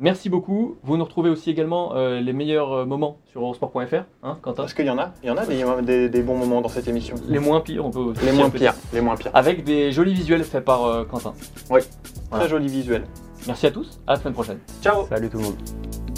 Merci 0.00 0.28
beaucoup. 0.28 0.76
Vous 0.84 0.96
nous 0.96 1.02
retrouvez 1.04 1.28
aussi 1.30 1.50
également 1.50 1.96
euh, 1.96 2.20
les 2.20 2.32
meilleurs 2.32 2.72
euh, 2.72 2.84
moments 2.84 3.18
sur 3.32 3.40
eurosport.fr, 3.40 4.04
hein, 4.22 4.38
Quentin? 4.42 4.62
Parce 4.62 4.74
qu'il 4.74 4.86
y 4.86 4.90
en 4.90 4.98
a, 4.98 5.12
il 5.24 5.28
y 5.28 5.30
en 5.30 5.36
a 5.36 5.44
des, 5.44 5.82
des- 5.82 6.08
des 6.08 6.22
bons 6.22 6.36
moments 6.36 6.60
dans 6.60 6.68
cette 6.68 6.86
émission. 6.86 7.16
Les 7.26 7.40
moins 7.40 7.60
pires, 7.60 7.84
on 7.84 7.90
peut 7.90 7.98
aussi 7.98 8.24
Les 8.24 8.30
moins 8.32 8.48
pires, 8.50 8.74
les 8.92 9.00
moins 9.00 9.16
pires. 9.16 9.32
Avec 9.34 9.64
des 9.64 9.90
jolis 9.90 10.14
visuels 10.14 10.44
faits 10.44 10.64
par 10.64 10.84
euh, 10.84 11.04
Quentin. 11.04 11.32
Très 11.68 11.80
Voilà. 12.30 12.46
joli 12.46 12.68
visuel. 12.68 13.04
Merci 13.48 13.66
à 13.66 13.70
tous, 13.72 13.98
à 14.06 14.12
la 14.12 14.18
semaine 14.20 14.34
prochaine. 14.34 14.58
Ciao 14.82 15.04
Salut 15.08 15.28
tout 15.30 15.38
le 15.38 15.44
monde. 15.44 16.17